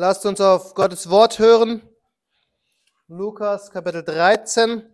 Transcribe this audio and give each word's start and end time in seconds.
Lasst 0.00 0.24
uns 0.26 0.40
auf 0.40 0.74
Gottes 0.74 1.10
Wort 1.10 1.40
hören. 1.40 1.82
Lukas 3.08 3.72
Kapitel 3.72 4.04
13, 4.04 4.88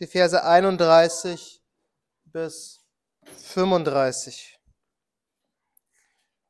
die 0.00 0.08
Verse 0.08 0.42
31 0.42 1.62
bis 2.24 2.80
35. 3.44 4.58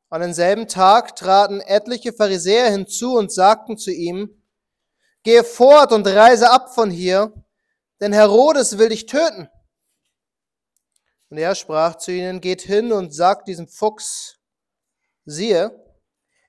An 0.09 0.21
denselben 0.21 0.67
Tag 0.67 1.15
traten 1.15 1.61
etliche 1.61 2.11
Pharisäer 2.11 2.71
hinzu 2.71 3.17
und 3.17 3.31
sagten 3.31 3.77
zu 3.77 3.91
ihm, 3.91 4.43
Gehe 5.21 5.43
fort 5.43 5.91
und 5.91 6.07
reise 6.07 6.49
ab 6.49 6.73
von 6.73 6.89
hier, 6.89 7.31
denn 7.99 8.13
Herodes 8.13 8.79
will 8.79 8.89
dich 8.89 9.05
töten. 9.05 9.47
Und 11.29 11.37
er 11.37 11.53
sprach 11.53 11.97
zu 11.97 12.11
ihnen, 12.11 12.41
Geht 12.41 12.63
hin 12.63 12.93
und 12.93 13.13
sagt 13.13 13.47
diesem 13.47 13.67
Fuchs, 13.67 14.39
siehe, 15.23 15.80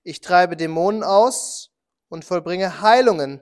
ich 0.05 0.21
treibe 0.21 0.57
Dämonen 0.57 1.03
aus 1.03 1.71
und 2.09 2.25
vollbringe 2.25 2.81
Heilungen 2.81 3.41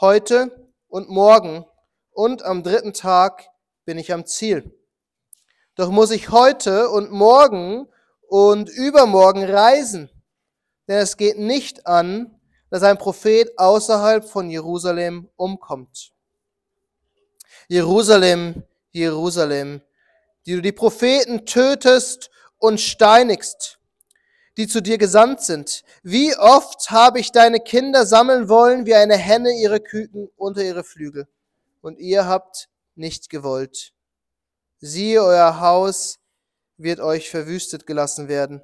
heute 0.00 0.70
und 0.88 1.08
morgen 1.08 1.64
und 2.10 2.42
am 2.42 2.62
dritten 2.62 2.92
Tag 2.92 3.48
bin 3.84 3.98
ich 3.98 4.12
am 4.12 4.26
Ziel. 4.26 4.76
Doch 5.76 5.90
muss 5.90 6.10
ich 6.10 6.30
heute 6.30 6.90
und 6.90 7.10
morgen 7.12 7.86
und 8.28 8.68
übermorgen 8.68 9.44
reisen, 9.44 10.10
denn 10.88 10.98
es 10.98 11.16
geht 11.16 11.38
nicht 11.38 11.86
an, 11.86 12.40
dass 12.70 12.82
ein 12.82 12.98
Prophet 12.98 13.58
außerhalb 13.58 14.24
von 14.24 14.50
Jerusalem 14.50 15.28
umkommt. 15.36 16.12
Jerusalem, 17.68 18.64
Jerusalem, 18.90 19.80
die 20.46 20.54
du 20.54 20.62
die 20.62 20.72
Propheten 20.72 21.46
tötest 21.46 22.30
und 22.58 22.80
steinigst 22.80 23.79
die 24.60 24.68
zu 24.68 24.82
dir 24.82 24.98
gesandt 24.98 25.40
sind. 25.40 25.84
Wie 26.02 26.36
oft 26.36 26.90
habe 26.90 27.18
ich 27.18 27.32
deine 27.32 27.60
Kinder 27.60 28.04
sammeln 28.04 28.50
wollen, 28.50 28.84
wie 28.84 28.94
eine 28.94 29.16
Henne 29.16 29.52
ihre 29.54 29.80
Küken 29.80 30.28
unter 30.36 30.62
ihre 30.62 30.84
Flügel. 30.84 31.26
Und 31.80 31.98
ihr 31.98 32.26
habt 32.26 32.68
nicht 32.94 33.30
gewollt. 33.30 33.94
Siehe, 34.78 35.22
euer 35.22 35.60
Haus 35.60 36.18
wird 36.76 37.00
euch 37.00 37.30
verwüstet 37.30 37.86
gelassen 37.86 38.28
werden. 38.28 38.60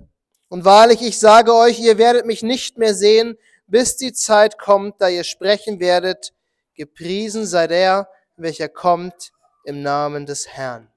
Und 0.50 0.66
wahrlich, 0.66 1.00
ich 1.00 1.18
sage 1.18 1.54
euch, 1.54 1.80
ihr 1.80 1.96
werdet 1.96 2.26
mich 2.26 2.42
nicht 2.42 2.76
mehr 2.76 2.92
sehen, 2.92 3.38
bis 3.66 3.96
die 3.96 4.12
Zeit 4.12 4.58
kommt, 4.58 4.96
da 5.00 5.08
ihr 5.08 5.24
sprechen 5.24 5.80
werdet, 5.80 6.34
gepriesen 6.74 7.46
sei 7.46 7.68
der, 7.68 8.10
welcher 8.36 8.68
kommt 8.68 9.32
im 9.64 9.80
Namen 9.80 10.26
des 10.26 10.46
Herrn. 10.46 10.88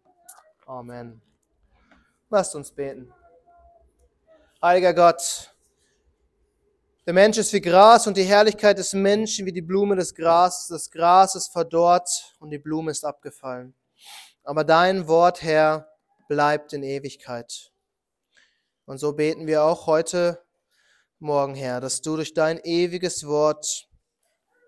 Amen. 0.66 1.22
Lasst 2.30 2.54
uns 2.54 2.70
beten. 2.74 3.14
Heiliger 4.62 4.94
Gott, 4.94 5.56
der 7.06 7.14
Mensch 7.14 7.38
ist 7.38 7.54
wie 7.54 7.62
Gras 7.62 8.08
und 8.08 8.18
die 8.18 8.26
Herrlichkeit 8.26 8.78
des 8.78 8.92
Menschen 8.92 9.46
wie 9.46 9.54
die 9.54 9.62
Blume 9.62 9.96
des 9.96 10.14
Grases. 10.14 10.68
Das 10.68 10.92
Gras 10.92 11.34
ist 11.36 11.54
verdorrt 11.54 12.36
und 12.40 12.50
die 12.50 12.58
Blume 12.58 12.92
ist 12.92 13.06
abgefallen. 13.06 13.74
Aber 14.44 14.66
dein 14.66 15.08
Wort, 15.08 15.44
Herr, 15.44 15.90
bleibt 16.28 16.74
in 16.74 16.84
Ewigkeit. 16.84 17.72
Und 18.84 18.98
so 18.98 19.14
beten 19.14 19.48
wir 19.48 19.64
auch 19.64 19.88
heute 19.88 20.44
Morgen, 21.20 21.56
Herr, 21.56 21.80
dass 21.80 22.02
du 22.02 22.18
durch 22.18 22.34
dein 22.34 22.60
ewiges 22.60 23.26
Wort 23.26 23.88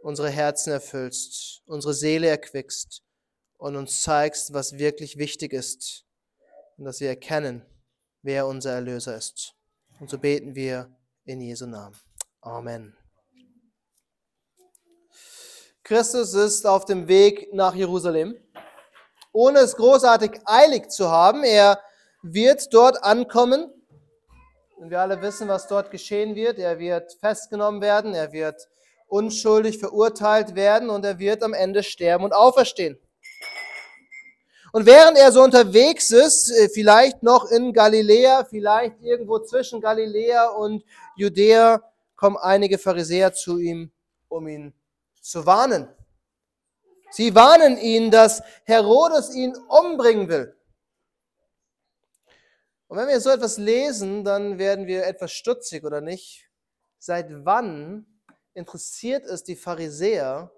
unsere 0.04 0.30
Herzen 0.30 0.72
erfüllst, 0.72 1.64
unsere 1.66 1.94
Seele 1.94 2.30
erquickst 2.30 3.04
und 3.58 3.76
uns 3.76 4.02
zeigst, 4.02 4.54
was 4.54 4.78
wirklich 4.78 5.18
wichtig 5.18 5.52
ist 5.52 6.06
und 6.78 6.86
dass 6.86 7.02
wir 7.02 7.10
erkennen, 7.10 7.66
wer 8.22 8.48
unser 8.48 8.72
Erlöser 8.72 9.18
ist. 9.18 9.54
Und 10.02 10.10
so 10.10 10.18
beten 10.18 10.56
wir 10.56 10.90
in 11.26 11.42
Jesu 11.42 11.68
Namen. 11.68 11.96
Amen. 12.42 12.98
Christus 15.84 16.34
ist 16.34 16.66
auf 16.66 16.86
dem 16.86 17.08
Weg 17.08 17.54
nach 17.54 17.76
Jerusalem, 17.76 18.36
ohne 19.32 19.60
es 19.60 19.76
großartig 19.76 20.42
eilig 20.46 20.90
zu 20.90 21.12
haben. 21.12 21.44
Er 21.44 21.80
wird 22.24 22.74
dort 22.74 23.04
ankommen. 23.04 23.72
Und 24.78 24.90
wir 24.90 25.02
alle 25.02 25.22
wissen, 25.22 25.48
was 25.48 25.68
dort 25.68 25.92
geschehen 25.92 26.34
wird. 26.34 26.58
Er 26.58 26.80
wird 26.80 27.14
festgenommen 27.20 27.80
werden, 27.80 28.16
er 28.16 28.32
wird 28.32 28.70
unschuldig 29.06 29.78
verurteilt 29.78 30.56
werden 30.56 30.90
und 30.90 31.06
er 31.06 31.20
wird 31.20 31.44
am 31.44 31.54
Ende 31.54 31.84
sterben 31.84 32.24
und 32.24 32.34
auferstehen. 32.34 32.98
Und 34.72 34.86
während 34.86 35.18
er 35.18 35.32
so 35.32 35.44
unterwegs 35.44 36.12
ist, 36.12 36.50
äh, 36.50 36.70
vielleicht 36.70 37.24
noch 37.24 37.52
in 37.52 37.74
Galiläa, 37.74 38.46
vielleicht 38.46 39.02
irgendwo 39.02 39.40
zwischen 39.40 39.82
Galiläa 39.82 40.48
und 40.48 40.84
Judäa, 41.16 41.84
kommen 42.16 42.38
einige 42.38 42.78
Pharisäer 42.78 43.34
zu 43.34 43.58
ihm, 43.58 43.92
um 44.30 44.48
ihn 44.48 44.74
zu 45.22 45.46
warnen. 45.46 45.90
Sie 47.10 47.36
warnen 47.36 47.78
ihn, 47.78 48.12
dass 48.12 48.42
Herodes 48.64 49.36
ihn 49.36 49.56
umbringen 49.68 50.30
will. 50.30 50.56
Und 52.88 52.98
wenn 52.98 53.08
wir 53.08 53.20
so 53.20 53.30
etwas 53.30 53.58
lesen, 53.58 54.24
dann 54.24 54.58
werden 54.58 54.86
wir 54.86 55.06
etwas 55.06 55.32
stutzig, 55.32 55.84
oder 55.84 56.00
nicht? 56.00 56.50
Seit 57.00 57.28
wann 57.46 58.06
interessiert 58.54 59.26
es 59.26 59.44
die 59.44 59.56
Pharisäer, 59.56 60.52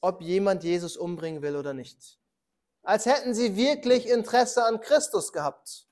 ob 0.00 0.20
jemand 0.20 0.62
Jesus 0.62 0.96
umbringen 0.96 1.42
will 1.42 1.56
oder 1.56 1.72
nicht? 1.72 2.21
Als 2.82 3.06
hätten 3.06 3.34
sie 3.34 3.56
wirklich 3.56 4.08
Interesse 4.08 4.64
an 4.64 4.80
Christus 4.80 5.32
gehabt. 5.32 5.86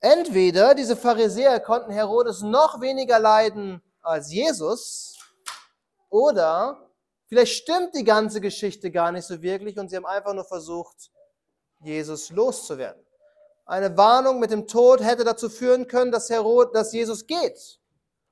Entweder 0.00 0.74
diese 0.74 0.96
Pharisäer 0.96 1.58
konnten 1.60 1.90
Herodes 1.90 2.42
noch 2.42 2.80
weniger 2.80 3.18
leiden 3.18 3.82
als 4.02 4.32
Jesus, 4.32 5.16
oder 6.08 6.90
vielleicht 7.26 7.52
stimmt 7.52 7.94
die 7.94 8.04
ganze 8.04 8.40
Geschichte 8.40 8.90
gar 8.90 9.12
nicht 9.12 9.26
so 9.26 9.42
wirklich 9.42 9.78
und 9.78 9.90
sie 9.90 9.96
haben 9.96 10.06
einfach 10.06 10.34
nur 10.34 10.44
versucht, 10.44 11.10
Jesus 11.80 12.30
loszuwerden. 12.30 13.04
Eine 13.66 13.96
Warnung 13.96 14.38
mit 14.38 14.50
dem 14.50 14.66
Tod 14.66 15.02
hätte 15.02 15.24
dazu 15.24 15.50
führen 15.50 15.88
können, 15.88 16.12
dass, 16.12 16.30
Herod, 16.30 16.74
dass 16.74 16.92
Jesus 16.92 17.26
geht 17.26 17.80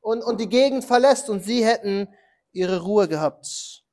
und, 0.00 0.22
und 0.22 0.40
die 0.40 0.48
Gegend 0.48 0.84
verlässt 0.84 1.28
und 1.28 1.40
sie 1.44 1.64
hätten 1.64 2.08
ihre 2.52 2.80
Ruhe 2.80 3.08
gehabt. 3.08 3.83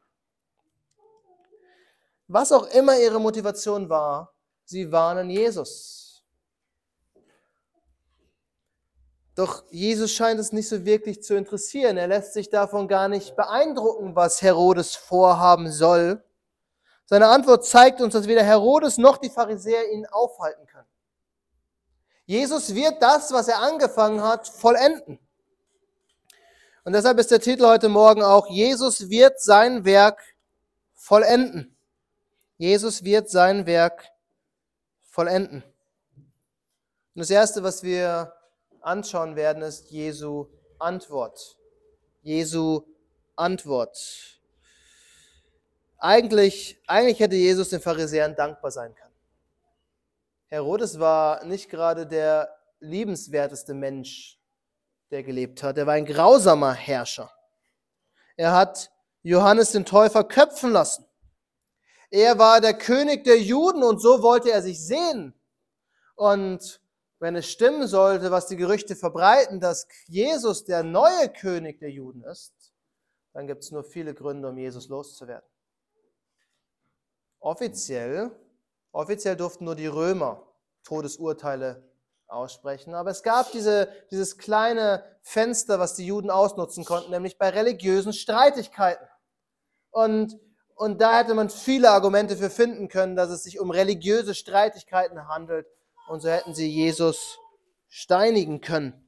Was 2.33 2.53
auch 2.53 2.67
immer 2.67 2.97
ihre 2.97 3.19
Motivation 3.19 3.89
war, 3.89 4.33
sie 4.63 4.89
warnen 4.89 5.29
Jesus. 5.29 6.23
Doch 9.35 9.65
Jesus 9.69 10.13
scheint 10.13 10.39
es 10.39 10.53
nicht 10.53 10.69
so 10.69 10.85
wirklich 10.85 11.21
zu 11.23 11.35
interessieren. 11.35 11.97
Er 11.97 12.07
lässt 12.07 12.31
sich 12.31 12.49
davon 12.49 12.87
gar 12.87 13.09
nicht 13.09 13.35
beeindrucken, 13.35 14.15
was 14.15 14.41
Herodes 14.41 14.95
vorhaben 14.95 15.69
soll. 15.69 16.23
Seine 17.05 17.27
Antwort 17.27 17.65
zeigt 17.65 17.99
uns, 17.99 18.13
dass 18.13 18.27
weder 18.27 18.43
Herodes 18.43 18.97
noch 18.97 19.17
die 19.17 19.29
Pharisäer 19.29 19.91
ihn 19.91 20.05
aufhalten 20.05 20.65
können. 20.67 20.87
Jesus 22.25 22.73
wird 22.73 23.01
das, 23.01 23.33
was 23.33 23.49
er 23.49 23.59
angefangen 23.59 24.23
hat, 24.23 24.47
vollenden. 24.47 25.19
Und 26.85 26.93
deshalb 26.93 27.19
ist 27.19 27.31
der 27.31 27.41
Titel 27.41 27.65
heute 27.65 27.89
Morgen 27.89 28.23
auch, 28.23 28.49
Jesus 28.49 29.09
wird 29.09 29.41
sein 29.41 29.83
Werk 29.83 30.21
vollenden. 30.95 31.70
Jesus 32.61 33.03
wird 33.03 33.27
sein 33.27 33.65
Werk 33.65 34.11
vollenden. 35.09 35.63
Und 35.63 37.19
das 37.19 37.31
Erste, 37.31 37.63
was 37.63 37.81
wir 37.81 38.35
anschauen 38.81 39.35
werden, 39.35 39.63
ist 39.63 39.89
Jesu 39.89 40.45
Antwort. 40.77 41.57
Jesu 42.21 42.83
Antwort. 43.35 43.97
Eigentlich, 45.97 46.79
eigentlich 46.85 47.19
hätte 47.19 47.33
Jesus 47.33 47.69
den 47.69 47.81
Pharisäern 47.81 48.35
dankbar 48.35 48.69
sein 48.69 48.93
können. 48.93 49.15
Herodes 50.45 50.99
war 50.99 51.43
nicht 51.43 51.67
gerade 51.67 52.05
der 52.05 52.55
liebenswerteste 52.79 53.73
Mensch, 53.73 54.39
der 55.09 55.23
gelebt 55.23 55.63
hat. 55.63 55.79
Er 55.79 55.87
war 55.87 55.95
ein 55.95 56.05
grausamer 56.05 56.73
Herrscher. 56.73 57.31
Er 58.35 58.51
hat 58.51 58.91
Johannes 59.23 59.71
den 59.71 59.83
Täufer 59.83 60.23
köpfen 60.23 60.69
lassen. 60.69 61.07
Er 62.11 62.37
war 62.37 62.59
der 62.59 62.77
König 62.77 63.23
der 63.23 63.39
Juden 63.39 63.83
und 63.83 64.01
so 64.01 64.21
wollte 64.21 64.51
er 64.51 64.61
sich 64.61 64.85
sehen. 64.85 65.33
Und 66.15 66.81
wenn 67.19 67.37
es 67.37 67.49
stimmen 67.49 67.87
sollte, 67.87 68.31
was 68.31 68.47
die 68.47 68.57
Gerüchte 68.57 68.97
verbreiten, 68.97 69.61
dass 69.61 69.87
Jesus 70.07 70.65
der 70.65 70.83
neue 70.83 71.29
König 71.29 71.79
der 71.79 71.89
Juden 71.89 72.23
ist, 72.23 72.53
dann 73.33 73.47
gibt 73.47 73.63
es 73.63 73.71
nur 73.71 73.85
viele 73.85 74.13
Gründe, 74.13 74.49
um 74.49 74.57
Jesus 74.57 74.89
loszuwerden. 74.89 75.47
Offiziell, 77.39 78.31
offiziell 78.91 79.37
durften 79.37 79.63
nur 79.63 79.75
die 79.75 79.87
Römer 79.87 80.45
Todesurteile 80.83 81.89
aussprechen, 82.27 82.93
aber 82.93 83.11
es 83.11 83.23
gab 83.23 83.51
diese, 83.51 83.87
dieses 84.11 84.37
kleine 84.37 85.03
Fenster, 85.21 85.79
was 85.79 85.95
die 85.95 86.05
Juden 86.05 86.29
ausnutzen 86.29 86.83
konnten, 86.83 87.11
nämlich 87.11 87.37
bei 87.37 87.49
religiösen 87.49 88.13
Streitigkeiten. 88.13 89.07
Und 89.91 90.39
und 90.81 90.99
da 90.99 91.19
hätte 91.19 91.35
man 91.35 91.51
viele 91.51 91.91
Argumente 91.91 92.35
für 92.35 92.49
finden 92.49 92.87
können, 92.87 93.15
dass 93.15 93.29
es 93.29 93.43
sich 93.43 93.59
um 93.59 93.69
religiöse 93.69 94.33
Streitigkeiten 94.33 95.27
handelt. 95.27 95.67
Und 96.07 96.21
so 96.21 96.29
hätten 96.29 96.55
sie 96.55 96.67
Jesus 96.67 97.37
steinigen 97.87 98.61
können. 98.61 99.05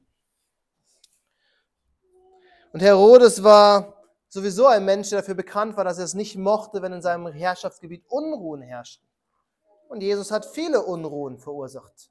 Und 2.72 2.78
Herodes 2.78 3.42
war 3.42 4.04
sowieso 4.28 4.68
ein 4.68 4.84
Mensch, 4.84 5.08
der 5.08 5.18
dafür 5.18 5.34
bekannt 5.34 5.76
war, 5.76 5.82
dass 5.82 5.98
er 5.98 6.04
es 6.04 6.14
nicht 6.14 6.36
mochte, 6.36 6.80
wenn 6.80 6.92
in 6.92 7.02
seinem 7.02 7.26
Herrschaftsgebiet 7.26 8.04
Unruhen 8.06 8.62
herrschten. 8.62 9.08
Und 9.88 10.00
Jesus 10.00 10.30
hat 10.30 10.46
viele 10.46 10.80
Unruhen 10.80 11.40
verursacht. 11.40 12.08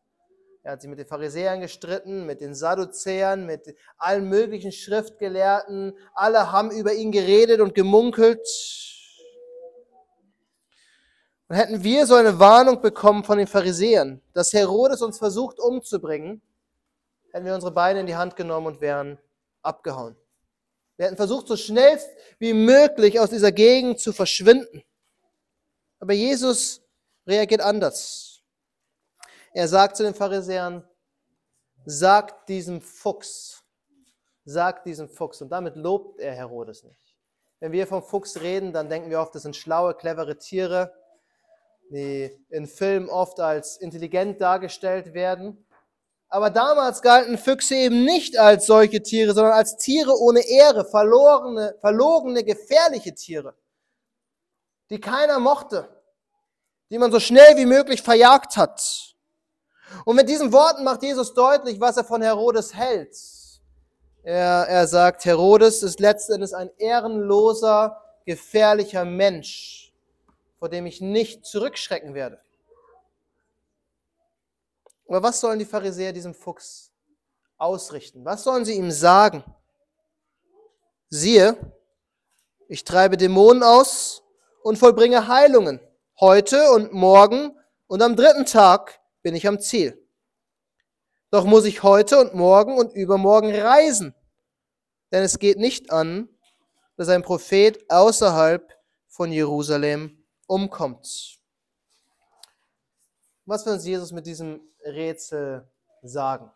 Er 0.64 0.74
hat 0.74 0.82
sich 0.82 0.90
mit 0.90 1.00
den 1.00 1.08
Pharisäern 1.08 1.62
gestritten, 1.62 2.26
mit 2.26 2.42
den 2.42 2.54
Sadduzäern, 2.54 3.46
mit 3.46 3.78
allen 3.98 4.28
möglichen 4.28 4.74
Schriftgelehrten. 4.74 5.98
Alle 6.16 6.52
haben 6.52 6.70
über 6.70 6.92
ihn 6.92 7.14
geredet 7.14 7.62
und 7.62 7.74
gemunkelt. 7.76 8.46
Und 11.54 11.60
hätten 11.60 11.84
wir 11.84 12.08
so 12.08 12.16
eine 12.16 12.40
Warnung 12.40 12.82
bekommen 12.82 13.24
von 13.24 13.38
den 13.38 13.46
Pharisäern, 13.46 14.20
dass 14.34 14.54
Herodes 14.54 15.04
uns 15.04 15.20
versucht 15.20 15.60
umzubringen, 15.60 16.42
hätten 17.32 17.46
wir 17.46 17.54
unsere 17.54 17.72
Beine 17.72 18.00
in 18.00 18.08
die 18.08 18.16
Hand 18.16 18.36
genommen 18.36 18.66
und 18.66 18.82
wären 18.82 19.20
abgehauen. 19.62 20.16
Wir 20.98 21.06
hätten 21.06 21.16
versucht, 21.16 21.48
so 21.48 21.56
schnell 21.56 22.00
wie 22.40 22.54
möglich 22.54 23.20
aus 23.20 23.30
dieser 23.30 23.52
Gegend 23.52 24.00
zu 24.00 24.14
verschwinden. 24.14 24.82
Aber 26.00 26.14
Jesus 26.14 26.82
reagiert 27.28 27.62
anders. 27.62 28.42
Er 29.54 29.68
sagt 29.68 29.96
zu 29.98 30.02
den 30.02 30.16
Pharisäern, 30.16 30.84
sagt 31.86 32.50
diesem 32.50 32.82
Fuchs, 32.82 33.64
sagt 34.44 34.88
diesem 34.88 35.08
Fuchs. 35.08 35.40
Und 35.40 35.50
damit 35.50 35.76
lobt 35.76 36.20
er 36.20 36.34
Herodes 36.34 36.84
nicht. 36.84 37.16
Wenn 37.60 37.74
wir 37.74 37.86
vom 37.86 38.02
Fuchs 38.02 38.42
reden, 38.42 38.74
dann 38.74 38.90
denken 38.90 39.12
wir 39.12 39.20
oft, 39.20 39.36
das 39.36 39.44
sind 39.44 39.56
schlaue, 39.56 39.94
clevere 39.94 40.40
Tiere, 40.40 41.03
die 41.94 42.36
in 42.50 42.66
Filmen 42.66 43.08
oft 43.08 43.40
als 43.40 43.78
intelligent 43.78 44.42
dargestellt 44.42 45.14
werden. 45.14 45.64
Aber 46.28 46.50
damals 46.50 47.04
galten 47.04 47.38
Füchse 47.38 47.76
eben 47.76 48.04
nicht 48.04 48.38
als 48.40 48.66
solche 48.66 49.04
Tiere, 49.04 49.34
sondern 49.34 49.54
als 49.54 49.78
Tiere 49.78 50.18
ohne 50.18 50.42
Ehre, 50.42 50.86
verlorene, 50.86 51.76
verlogene, 51.80 52.44
gefährliche 52.44 53.14
Tiere, 53.14 53.54
die 54.90 55.00
keiner 55.00 55.38
mochte, 55.38 55.88
die 56.90 56.98
man 56.98 57.12
so 57.12 57.20
schnell 57.20 57.56
wie 57.58 57.68
möglich 57.68 58.02
verjagt 58.02 58.58
hat. 58.58 59.16
Und 60.06 60.16
mit 60.16 60.28
diesen 60.28 60.52
Worten 60.52 60.84
macht 60.84 61.04
Jesus 61.04 61.36
deutlich, 61.36 61.80
was 61.80 61.98
er 61.98 62.04
von 62.04 62.24
Herodes 62.24 62.74
hält. 62.74 63.16
Er, 64.24 64.66
er 64.68 64.88
sagt, 64.88 65.26
Herodes 65.26 65.84
ist 65.84 66.00
letztendlich 66.00 66.56
ein 66.56 66.72
ehrenloser, 66.78 68.02
gefährlicher 68.26 69.06
Mensch, 69.06 69.83
vor 70.64 70.70
dem 70.70 70.86
ich 70.86 71.02
nicht 71.02 71.46
zurückschrecken 71.46 72.14
werde. 72.14 72.42
Aber 75.10 75.22
was 75.22 75.42
sollen 75.42 75.60
die 75.60 75.66
Pharisäer 75.66 76.14
diesem 76.14 76.34
Fuchs 76.34 76.94
ausrichten? 77.58 78.24
Was 78.24 78.46
sollen 78.46 78.64
sie 78.64 78.76
ihm 78.76 78.90
sagen? 78.90 79.44
Siehe, 81.10 81.58
ich 82.70 82.86
treibe 82.86 83.18
Dämonen 83.18 83.62
aus 83.62 84.24
und 84.62 84.78
vollbringe 84.78 85.28
Heilungen. 85.28 85.82
Heute 86.22 86.72
und 86.72 86.94
morgen 86.94 87.60
und 87.88 88.02
am 88.02 88.16
dritten 88.16 88.46
Tag 88.46 89.02
bin 89.22 89.36
ich 89.36 89.46
am 89.50 89.60
Ziel. 89.60 90.02
Doch 91.30 91.44
muss 91.44 91.66
ich 91.66 91.84
heute 91.84 92.20
und 92.20 92.36
morgen 92.36 92.78
und 92.78 92.94
übermorgen 92.94 93.54
reisen. 93.54 94.16
Denn 95.12 95.24
es 95.24 95.40
geht 95.40 95.58
nicht 95.58 95.92
an, 95.92 96.30
dass 96.96 97.10
ein 97.10 97.22
Prophet 97.22 97.84
außerhalb 97.90 98.74
von 99.10 99.30
Jerusalem 99.34 100.23
umkommt. 100.54 101.40
Was 103.46 103.66
will 103.66 103.74
uns 103.74 103.86
Jesus 103.86 104.12
mit 104.12 104.28
diesem 104.28 104.62
Rätsel 104.86 105.68
sagen? 106.04 106.52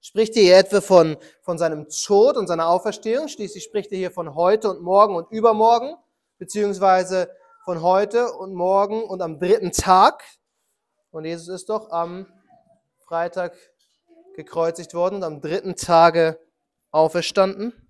Spricht 0.00 0.34
er 0.36 0.42
hier 0.42 0.56
etwa 0.56 0.80
von, 0.80 1.18
von 1.42 1.58
seinem 1.58 1.86
Tod 1.90 2.38
und 2.38 2.46
seiner 2.46 2.68
Auferstehung? 2.68 3.28
Schließlich 3.28 3.62
spricht 3.62 3.92
er 3.92 3.98
hier 3.98 4.10
von 4.10 4.34
heute 4.34 4.70
und 4.70 4.80
morgen 4.80 5.14
und 5.14 5.30
übermorgen, 5.30 5.94
beziehungsweise 6.38 7.30
von 7.66 7.82
heute 7.82 8.32
und 8.32 8.54
morgen 8.54 9.04
und 9.04 9.20
am 9.20 9.38
dritten 9.38 9.70
Tag. 9.70 10.24
Und 11.10 11.26
Jesus 11.26 11.48
ist 11.48 11.68
doch 11.68 11.90
am 11.90 12.26
Freitag 13.06 13.54
gekreuzigt 14.34 14.94
worden 14.94 15.16
und 15.16 15.24
am 15.24 15.42
dritten 15.42 15.76
Tage 15.76 16.40
auferstanden. 16.90 17.89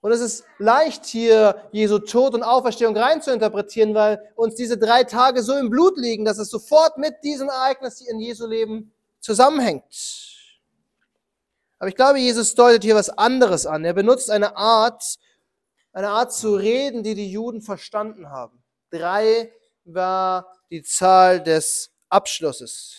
Und 0.00 0.12
es 0.12 0.20
ist 0.20 0.44
leicht 0.58 1.06
hier 1.06 1.68
Jesu 1.72 1.98
Tod 1.98 2.34
und 2.34 2.44
Auferstehung 2.44 2.96
rein 2.96 3.20
zu 3.20 3.32
interpretieren, 3.32 3.94
weil 3.94 4.20
uns 4.36 4.54
diese 4.54 4.78
drei 4.78 5.02
Tage 5.04 5.42
so 5.42 5.56
im 5.56 5.70
Blut 5.70 5.98
liegen, 5.98 6.24
dass 6.24 6.38
es 6.38 6.50
sofort 6.50 6.98
mit 6.98 7.16
diesem 7.24 7.48
Ereignis 7.48 8.00
in 8.00 8.20
Jesu 8.20 8.46
Leben 8.46 8.92
zusammenhängt. 9.20 9.84
Aber 11.80 11.88
ich 11.88 11.96
glaube, 11.96 12.18
Jesus 12.18 12.54
deutet 12.54 12.84
hier 12.84 12.94
was 12.94 13.10
anderes 13.10 13.66
an. 13.66 13.84
Er 13.84 13.92
benutzt 13.92 14.30
eine 14.30 14.56
Art, 14.56 15.02
eine 15.92 16.10
Art 16.10 16.32
zu 16.32 16.54
reden, 16.54 17.02
die 17.02 17.14
die 17.14 17.30
Juden 17.30 17.60
verstanden 17.60 18.30
haben. 18.30 18.62
Drei 18.90 19.52
war 19.84 20.52
die 20.70 20.82
Zahl 20.82 21.42
des 21.42 21.90
Abschlusses. 22.08 22.96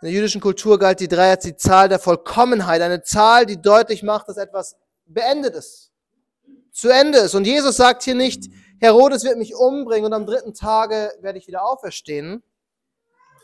In 0.00 0.06
der 0.06 0.12
jüdischen 0.12 0.40
Kultur 0.40 0.78
galt 0.78 1.00
die 1.00 1.08
drei 1.08 1.30
als 1.30 1.44
die 1.44 1.56
Zahl 1.56 1.88
der 1.88 1.98
Vollkommenheit, 1.98 2.82
eine 2.82 3.02
Zahl, 3.02 3.46
die 3.46 3.60
deutlich 3.60 4.02
macht, 4.02 4.28
dass 4.28 4.36
etwas 4.36 4.76
beendet 5.06 5.54
ist, 5.54 5.92
zu 6.70 6.88
Ende 6.88 7.18
ist. 7.18 7.34
Und 7.34 7.46
Jesus 7.46 7.76
sagt 7.76 8.02
hier 8.02 8.14
nicht, 8.14 8.50
Herodes 8.78 9.24
wird 9.24 9.38
mich 9.38 9.54
umbringen 9.54 10.06
und 10.06 10.12
am 10.12 10.26
dritten 10.26 10.54
Tage 10.54 11.12
werde 11.20 11.38
ich 11.38 11.46
wieder 11.46 11.64
auferstehen, 11.64 12.42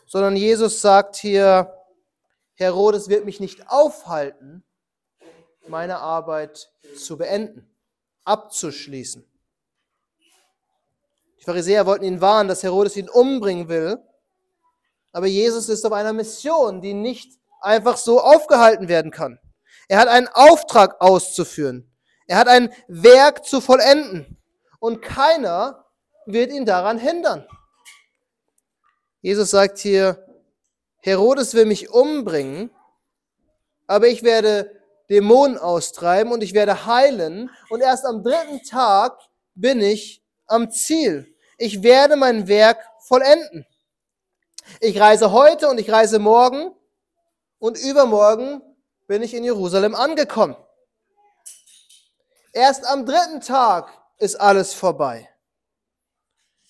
sondern 0.06 0.36
Jesus 0.36 0.80
sagt 0.80 1.16
hier, 1.16 1.74
Herodes 2.54 3.08
wird 3.08 3.24
mich 3.24 3.40
nicht 3.40 3.70
aufhalten, 3.70 4.64
meine 5.66 5.98
Arbeit 5.98 6.72
zu 6.96 7.16
beenden, 7.16 7.70
abzuschließen. 8.24 9.24
Die 11.38 11.44
Pharisäer 11.44 11.86
wollten 11.86 12.04
ihn 12.04 12.20
warnen, 12.20 12.48
dass 12.48 12.62
Herodes 12.62 12.96
ihn 12.96 13.08
umbringen 13.08 13.68
will, 13.68 13.98
aber 15.12 15.26
Jesus 15.26 15.68
ist 15.68 15.86
auf 15.86 15.92
einer 15.92 16.12
Mission, 16.12 16.80
die 16.80 16.92
nicht 16.92 17.38
einfach 17.60 17.96
so 17.96 18.20
aufgehalten 18.20 18.88
werden 18.88 19.10
kann. 19.10 19.38
Er 19.90 19.98
hat 19.98 20.06
einen 20.06 20.28
Auftrag 20.28 21.00
auszuführen. 21.00 21.84
Er 22.28 22.36
hat 22.36 22.46
ein 22.46 22.72
Werk 22.86 23.44
zu 23.44 23.60
vollenden. 23.60 24.38
Und 24.78 25.02
keiner 25.02 25.84
wird 26.26 26.52
ihn 26.52 26.64
daran 26.64 26.96
hindern. 26.96 27.44
Jesus 29.20 29.50
sagt 29.50 29.78
hier, 29.78 30.24
Herodes 31.00 31.54
will 31.54 31.66
mich 31.66 31.90
umbringen, 31.90 32.70
aber 33.88 34.06
ich 34.06 34.22
werde 34.22 34.80
Dämonen 35.10 35.58
austreiben 35.58 36.30
und 36.30 36.44
ich 36.44 36.54
werde 36.54 36.86
heilen 36.86 37.50
und 37.68 37.80
erst 37.80 38.06
am 38.06 38.22
dritten 38.22 38.62
Tag 38.62 39.18
bin 39.56 39.80
ich 39.80 40.22
am 40.46 40.70
Ziel. 40.70 41.34
Ich 41.58 41.82
werde 41.82 42.14
mein 42.14 42.46
Werk 42.46 42.78
vollenden. 43.00 43.66
Ich 44.78 45.00
reise 45.00 45.32
heute 45.32 45.68
und 45.68 45.80
ich 45.80 45.90
reise 45.90 46.20
morgen 46.20 46.70
und 47.58 47.76
übermorgen 47.76 48.62
bin 49.10 49.22
ich 49.22 49.34
in 49.34 49.42
Jerusalem 49.42 49.96
angekommen. 49.96 50.54
Erst 52.52 52.86
am 52.86 53.04
dritten 53.04 53.40
Tag 53.40 53.92
ist 54.18 54.36
alles 54.36 54.72
vorbei. 54.72 55.28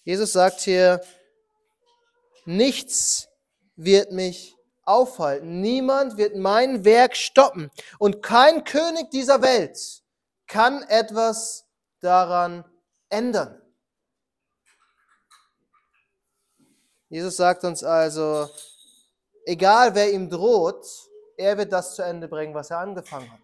Jesus 0.05 0.33
sagt 0.33 0.63
hier, 0.63 1.03
nichts 2.47 3.29
wird 3.77 4.13
mich 4.13 4.57
aufhalten. 4.85 5.61
Niemand 5.61 6.17
wird 6.17 6.35
mein 6.35 6.83
Werk 6.83 7.15
stoppen. 7.15 7.71
Und 7.99 8.23
kein 8.23 8.65
König 8.65 9.11
dieser 9.11 9.43
Welt 9.43 10.03
kann 10.47 10.83
etwas 10.85 11.67
daran 12.01 12.65
ändern. 13.11 13.61
Jesus 17.11 17.37
sagt 17.37 17.65
uns 17.65 17.85
also, 17.85 18.49
egal 19.45 19.95
wer 19.95 20.11
ihm 20.11 20.31
droht, 20.31 21.10
er 21.41 21.57
wird 21.57 21.73
das 21.73 21.97
zu 21.97 22.03
Ende 22.03 22.29
bringen, 22.29 22.55
was 22.55 22.71
er 22.71 22.79
angefangen 22.79 23.31
hat. 23.33 23.41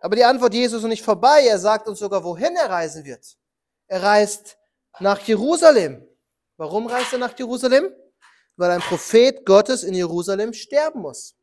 Aber 0.00 0.16
die 0.16 0.24
Antwort 0.24 0.54
Jesu 0.54 0.78
ist 0.78 0.84
nicht 0.84 1.04
vorbei. 1.04 1.46
Er 1.46 1.58
sagt 1.58 1.86
uns 1.86 1.98
sogar, 1.98 2.24
wohin 2.24 2.56
er 2.56 2.70
reisen 2.70 3.04
wird. 3.04 3.36
Er 3.86 4.02
reist 4.02 4.56
nach 4.98 5.20
Jerusalem. 5.20 6.06
Warum 6.56 6.86
reist 6.86 7.12
er 7.12 7.18
nach 7.18 7.38
Jerusalem? 7.38 7.92
Weil 8.56 8.70
ein 8.70 8.80
Prophet 8.80 9.44
Gottes 9.44 9.82
in 9.82 9.94
Jerusalem 9.94 10.54
sterben 10.54 11.00
muss. 11.02 11.34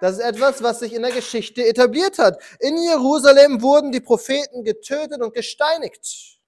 Das 0.00 0.14
ist 0.18 0.24
etwas, 0.24 0.62
was 0.62 0.80
sich 0.80 0.92
in 0.92 1.02
der 1.02 1.12
Geschichte 1.12 1.64
etabliert 1.64 2.18
hat. 2.18 2.42
In 2.58 2.76
Jerusalem 2.76 3.62
wurden 3.62 3.92
die 3.92 4.00
Propheten 4.00 4.64
getötet 4.64 5.22
und 5.22 5.32
gesteinigt. 5.32 6.40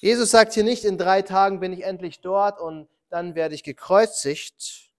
Jesus 0.00 0.30
sagt 0.30 0.54
hier 0.54 0.64
nicht, 0.64 0.84
in 0.84 0.96
drei 0.96 1.20
Tagen 1.20 1.60
bin 1.60 1.74
ich 1.74 1.84
endlich 1.84 2.20
dort 2.20 2.58
und 2.58 2.88
dann 3.10 3.34
werde 3.34 3.54
ich 3.54 3.62
gekreuzigt, 3.62 4.90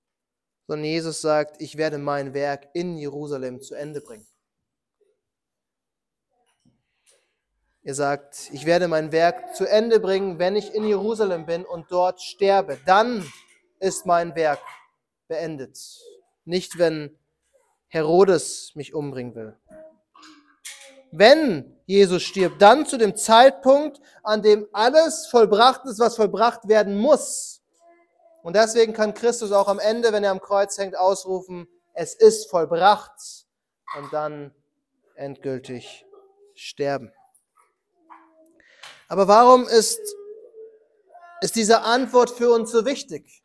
sondern 0.67 0.85
Jesus 0.85 1.21
sagt, 1.21 1.59
ich 1.59 1.75
werde 1.75 1.97
mein 1.97 2.35
Werk 2.35 2.69
in 2.73 2.97
Jerusalem 2.97 3.61
zu 3.61 3.73
Ende 3.73 4.01
bringen. 4.01 4.27
Er 7.83 7.95
sagt, 7.95 8.51
ich 8.53 8.67
werde 8.67 8.87
mein 8.87 9.11
Werk 9.11 9.55
zu 9.55 9.65
Ende 9.65 9.99
bringen, 9.99 10.37
wenn 10.37 10.55
ich 10.55 10.75
in 10.75 10.83
Jerusalem 10.83 11.47
bin 11.47 11.65
und 11.65 11.91
dort 11.91 12.21
sterbe. 12.21 12.77
Dann 12.85 13.25
ist 13.79 14.05
mein 14.05 14.35
Werk 14.35 14.61
beendet. 15.27 15.79
Nicht, 16.45 16.77
wenn 16.77 17.17
Herodes 17.87 18.75
mich 18.75 18.93
umbringen 18.93 19.33
will. 19.33 19.57
Wenn 21.11 21.77
Jesus 21.85 22.23
stirbt, 22.23 22.61
dann 22.61 22.85
zu 22.85 22.97
dem 22.97 23.15
Zeitpunkt, 23.15 23.99
an 24.23 24.41
dem 24.41 24.67
alles 24.71 25.27
vollbracht 25.27 25.85
ist, 25.85 25.99
was 25.99 26.15
vollbracht 26.15 26.67
werden 26.67 26.97
muss. 26.97 27.61
Und 28.43 28.55
deswegen 28.55 28.93
kann 28.93 29.13
Christus 29.13 29.51
auch 29.51 29.67
am 29.67 29.79
Ende, 29.79 30.13
wenn 30.13 30.23
er 30.23 30.31
am 30.31 30.41
Kreuz 30.41 30.77
hängt, 30.77 30.95
ausrufen, 30.95 31.67
es 31.93 32.13
ist 32.13 32.49
vollbracht 32.49 33.11
und 33.97 34.11
dann 34.13 34.55
endgültig 35.15 36.05
sterben. 36.55 37.11
Aber 39.09 39.27
warum 39.27 39.67
ist, 39.67 39.99
ist 41.41 41.55
diese 41.55 41.81
Antwort 41.81 42.29
für 42.31 42.51
uns 42.51 42.71
so 42.71 42.85
wichtig? 42.85 43.43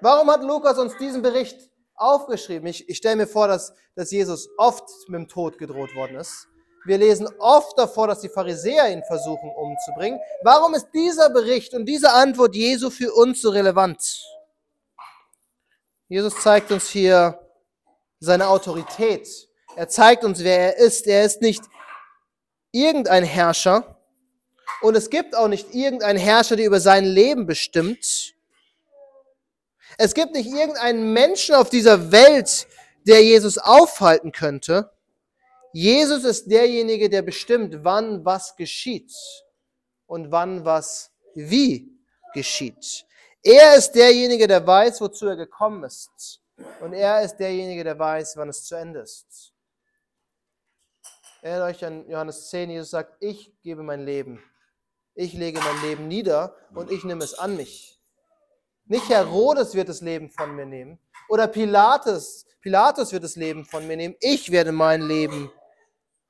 Warum 0.00 0.28
hat 0.30 0.42
Lukas 0.42 0.78
uns 0.78 0.96
diesen 0.96 1.22
Bericht 1.22 1.70
aufgeschrieben? 1.94 2.66
Ich, 2.66 2.88
ich 2.88 2.96
stelle 2.96 3.16
mir 3.16 3.26
vor, 3.28 3.46
dass, 3.46 3.72
dass 3.94 4.10
Jesus 4.10 4.48
oft 4.58 4.88
mit 5.06 5.20
dem 5.20 5.28
Tod 5.28 5.58
gedroht 5.58 5.94
worden 5.94 6.16
ist. 6.16 6.48
Wir 6.84 6.98
lesen 6.98 7.28
oft 7.38 7.78
davor, 7.78 8.08
dass 8.08 8.20
die 8.20 8.28
Pharisäer 8.28 8.90
ihn 8.92 9.02
versuchen 9.04 9.50
umzubringen. 9.50 10.20
Warum 10.42 10.74
ist 10.74 10.88
dieser 10.92 11.30
Bericht 11.30 11.72
und 11.74 11.86
diese 11.86 12.12
Antwort 12.12 12.54
Jesu 12.54 12.90
für 12.90 13.12
uns 13.12 13.40
so 13.40 13.50
relevant? 13.50 14.22
Jesus 16.08 16.40
zeigt 16.42 16.70
uns 16.70 16.88
hier 16.88 17.40
seine 18.20 18.48
Autorität. 18.48 19.28
Er 19.76 19.88
zeigt 19.88 20.24
uns, 20.24 20.44
wer 20.44 20.76
er 20.76 20.76
ist. 20.76 21.06
Er 21.06 21.24
ist 21.24 21.40
nicht 21.40 21.64
irgendein 22.70 23.24
Herrscher 23.24 23.98
und 24.82 24.94
es 24.96 25.08
gibt 25.08 25.34
auch 25.34 25.48
nicht 25.48 25.74
irgendeinen 25.74 26.18
Herrscher, 26.18 26.56
der 26.56 26.66
über 26.66 26.80
sein 26.80 27.04
Leben 27.04 27.46
bestimmt. 27.46 28.34
Es 29.96 30.12
gibt 30.12 30.34
nicht 30.34 30.48
irgendeinen 30.48 31.12
Menschen 31.12 31.54
auf 31.54 31.70
dieser 31.70 32.12
Welt, 32.12 32.66
der 33.06 33.22
Jesus 33.22 33.58
aufhalten 33.58 34.32
könnte. 34.32 34.90
Jesus 35.74 36.22
ist 36.22 36.48
derjenige, 36.48 37.10
der 37.10 37.22
bestimmt, 37.22 37.82
wann 37.82 38.24
was 38.24 38.54
geschieht 38.54 39.12
und 40.06 40.30
wann 40.30 40.64
was 40.64 41.10
wie 41.34 41.90
geschieht. 42.32 43.04
Er 43.42 43.74
ist 43.74 43.90
derjenige, 43.90 44.46
der 44.46 44.64
weiß, 44.64 45.00
wozu 45.00 45.26
er 45.26 45.34
gekommen 45.34 45.82
ist. 45.82 46.40
Und 46.80 46.92
er 46.92 47.22
ist 47.22 47.38
derjenige, 47.38 47.82
der 47.82 47.98
weiß, 47.98 48.36
wann 48.36 48.50
es 48.50 48.62
zu 48.62 48.76
Ende 48.76 49.00
ist. 49.00 49.52
Erinnert 51.42 51.74
euch 51.74 51.84
an 51.84 52.08
Johannes 52.08 52.50
10, 52.50 52.70
Jesus 52.70 52.90
sagt, 52.90 53.16
ich 53.18 53.52
gebe 53.60 53.82
mein 53.82 54.04
Leben. 54.04 54.40
Ich 55.16 55.32
lege 55.32 55.58
mein 55.58 55.82
Leben 55.82 56.06
nieder 56.06 56.54
und 56.72 56.92
ich 56.92 57.02
nehme 57.02 57.24
es 57.24 57.36
an 57.36 57.56
mich. 57.56 58.00
Nicht 58.84 59.08
Herodes 59.08 59.74
wird 59.74 59.88
das 59.88 60.02
Leben 60.02 60.30
von 60.30 60.54
mir 60.54 60.66
nehmen 60.66 61.00
oder 61.28 61.48
Pilatus, 61.48 62.46
Pilatus 62.60 63.12
wird 63.12 63.24
das 63.24 63.36
Leben 63.36 63.64
von 63.64 63.86
mir 63.86 63.96
nehmen. 63.96 64.14
Ich 64.20 64.50
werde 64.50 64.72
mein 64.72 65.02
Leben 65.02 65.50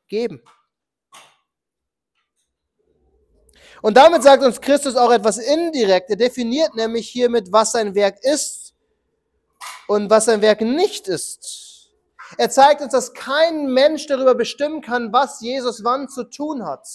geben. 0.08 0.42
Und 3.82 3.96
damit 3.96 4.22
sagt 4.22 4.42
uns 4.42 4.60
Christus 4.60 4.96
auch 4.96 5.10
etwas 5.10 5.36
indirekt. 5.36 6.08
Er 6.08 6.16
definiert 6.16 6.74
nämlich 6.74 7.08
hiermit, 7.08 7.52
was 7.52 7.72
sein 7.72 7.94
Werk 7.94 8.18
ist 8.22 8.74
und 9.88 10.08
was 10.08 10.24
sein 10.24 10.40
Werk 10.40 10.62
nicht 10.62 11.06
ist. 11.06 11.90
Er 12.38 12.48
zeigt 12.48 12.80
uns, 12.80 12.92
dass 12.92 13.12
kein 13.12 13.72
Mensch 13.72 14.06
darüber 14.06 14.34
bestimmen 14.34 14.80
kann, 14.80 15.12
was 15.12 15.40
Jesus 15.42 15.84
wann 15.84 16.08
zu 16.08 16.24
tun 16.24 16.64
hat. 16.64 16.88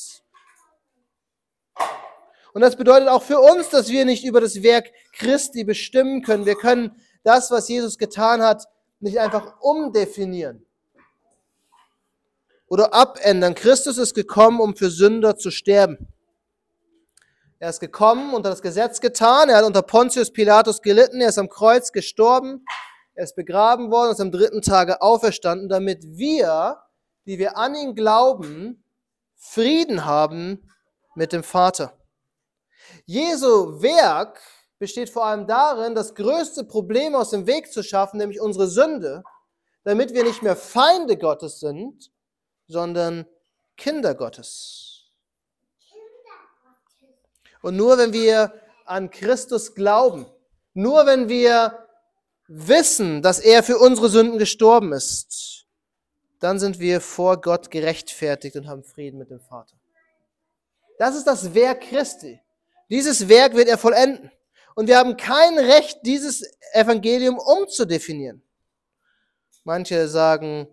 Und 2.54 2.62
das 2.62 2.76
bedeutet 2.76 3.08
auch 3.08 3.22
für 3.22 3.40
uns, 3.40 3.70
dass 3.70 3.90
wir 3.90 4.06
nicht 4.06 4.26
über 4.26 4.42
das 4.42 4.64
Werk 4.64 4.92
Christi 5.14 5.64
bestimmen 5.64 6.24
können. 6.24 6.48
Wir 6.48 6.56
können 6.56 7.00
das, 7.24 7.52
was 7.52 7.70
Jesus 7.70 8.00
getan 8.00 8.42
hat, 8.42 8.66
nicht 9.00 9.20
einfach 9.20 9.62
umdefinieren 9.62 10.66
oder 12.70 12.94
abändern. 12.94 13.56
Christus 13.56 13.98
ist 13.98 14.14
gekommen, 14.14 14.60
um 14.60 14.76
für 14.76 14.90
Sünder 14.90 15.36
zu 15.36 15.52
sterben. 15.52 16.08
Er 17.62 17.70
ist 17.70 17.82
gekommen, 17.82 18.34
unter 18.34 18.50
das 18.50 18.62
Gesetz 18.62 19.02
getan, 19.02 19.50
er 19.50 19.58
hat 19.58 19.66
unter 19.66 19.82
Pontius 19.82 20.32
Pilatus 20.32 20.82
gelitten, 20.82 21.20
er 21.20 21.28
ist 21.28 21.38
am 21.38 21.50
Kreuz 21.50 21.92
gestorben, 21.92 22.64
er 23.16 23.26
ist 23.26 23.36
begraben 23.36 23.92
worden 23.92 24.10
und 24.10 24.14
ist 24.14 24.22
am 24.22 24.32
dritten 24.32 24.62
Tage 24.62 25.02
auferstanden, 25.02 25.68
damit 25.68 26.06
wir, 26.06 26.78
die 27.26 27.38
wir 27.38 27.58
an 27.58 27.76
ihn 27.76 27.96
glauben, 27.96 28.86
Frieden 29.36 30.06
haben 30.06 30.70
mit 31.16 31.34
dem 31.34 31.44
Vater. 31.44 31.98
Jesu 33.06 33.82
Werk 33.82 34.40
besteht 34.78 35.10
vor 35.10 35.26
allem 35.26 35.46
darin, 35.46 35.96
das 35.96 36.16
größte 36.16 36.64
Problem 36.64 37.14
aus 37.14 37.32
dem 37.32 37.46
Weg 37.46 37.74
zu 37.74 37.84
schaffen, 37.84 38.18
nämlich 38.18 38.40
unsere 38.40 38.68
Sünde, 38.68 39.24
damit 39.84 40.14
wir 40.14 40.24
nicht 40.24 40.44
mehr 40.44 40.56
Feinde 40.56 41.18
Gottes 41.18 41.60
sind, 41.60 42.10
sondern 42.70 43.26
Kinder 43.76 44.16
Gottes. 44.16 45.12
Und 47.62 47.76
nur 47.76 47.98
wenn 47.98 48.14
wir 48.14 48.54
an 48.86 49.10
Christus 49.10 49.76
glauben, 49.76 50.26
nur 50.74 51.06
wenn 51.06 51.28
wir 51.28 51.86
wissen, 52.48 53.22
dass 53.22 53.40
er 53.40 53.64
für 53.64 53.78
unsere 53.78 54.08
Sünden 54.08 54.40
gestorben 54.40 54.94
ist, 54.94 55.66
dann 56.40 56.58
sind 56.58 56.80
wir 56.80 57.02
vor 57.02 57.42
Gott 57.42 57.70
gerechtfertigt 57.70 58.56
und 58.56 58.68
haben 58.68 58.84
Frieden 58.84 59.20
mit 59.20 59.30
dem 59.30 59.42
Vater. 59.42 59.76
Das 60.98 61.16
ist 61.18 61.26
das 61.26 61.54
Werk 61.54 61.82
Christi. 61.82 62.40
Dieses 62.90 63.28
Werk 63.28 63.56
wird 63.56 63.68
er 63.68 63.78
vollenden. 63.78 64.32
Und 64.76 64.88
wir 64.88 64.98
haben 64.98 65.18
kein 65.18 65.58
Recht, 65.58 66.00
dieses 66.04 66.44
Evangelium 66.74 67.38
umzudefinieren. 67.38 68.42
Manche 69.64 70.08
sagen, 70.08 70.68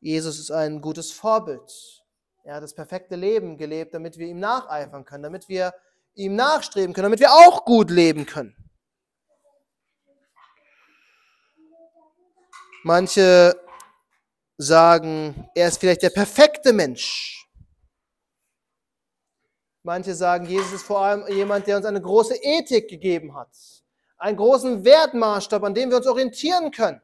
Jesus 0.00 0.38
ist 0.38 0.50
ein 0.50 0.80
gutes 0.80 1.10
Vorbild. 1.12 2.04
Er 2.44 2.56
hat 2.56 2.62
das 2.62 2.74
perfekte 2.74 3.16
Leben 3.16 3.56
gelebt, 3.56 3.94
damit 3.94 4.18
wir 4.18 4.28
ihm 4.28 4.38
nacheifern 4.38 5.04
können, 5.04 5.24
damit 5.24 5.48
wir 5.48 5.74
ihm 6.14 6.36
nachstreben 6.36 6.94
können, 6.94 7.06
damit 7.06 7.20
wir 7.20 7.32
auch 7.32 7.64
gut 7.64 7.90
leben 7.90 8.24
können. 8.24 8.54
Manche 12.84 13.60
sagen, 14.58 15.50
er 15.54 15.68
ist 15.68 15.78
vielleicht 15.78 16.02
der 16.02 16.10
perfekte 16.10 16.72
Mensch. 16.72 17.48
Manche 19.82 20.14
sagen, 20.14 20.46
Jesus 20.46 20.72
ist 20.72 20.82
vor 20.82 21.00
allem 21.00 21.26
jemand, 21.28 21.66
der 21.66 21.76
uns 21.76 21.86
eine 21.86 22.00
große 22.00 22.36
Ethik 22.42 22.88
gegeben 22.88 23.34
hat, 23.34 23.50
einen 24.18 24.36
großen 24.36 24.84
Wertmaßstab, 24.84 25.62
an 25.62 25.74
dem 25.74 25.90
wir 25.90 25.98
uns 25.98 26.06
orientieren 26.06 26.70
können. 26.70 27.00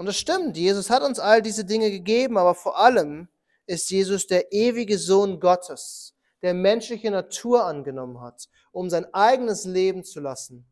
Und 0.00 0.08
es 0.08 0.16
stimmt, 0.16 0.56
Jesus 0.56 0.88
hat 0.88 1.02
uns 1.02 1.18
all 1.18 1.42
diese 1.42 1.62
Dinge 1.62 1.90
gegeben, 1.90 2.38
aber 2.38 2.54
vor 2.54 2.78
allem 2.78 3.28
ist 3.66 3.90
Jesus 3.90 4.26
der 4.26 4.50
ewige 4.50 4.96
Sohn 4.96 5.40
Gottes, 5.40 6.16
der 6.40 6.54
menschliche 6.54 7.10
Natur 7.10 7.66
angenommen 7.66 8.18
hat, 8.22 8.48
um 8.72 8.88
sein 8.88 9.12
eigenes 9.12 9.66
Leben 9.66 10.02
zu 10.02 10.20
lassen 10.20 10.66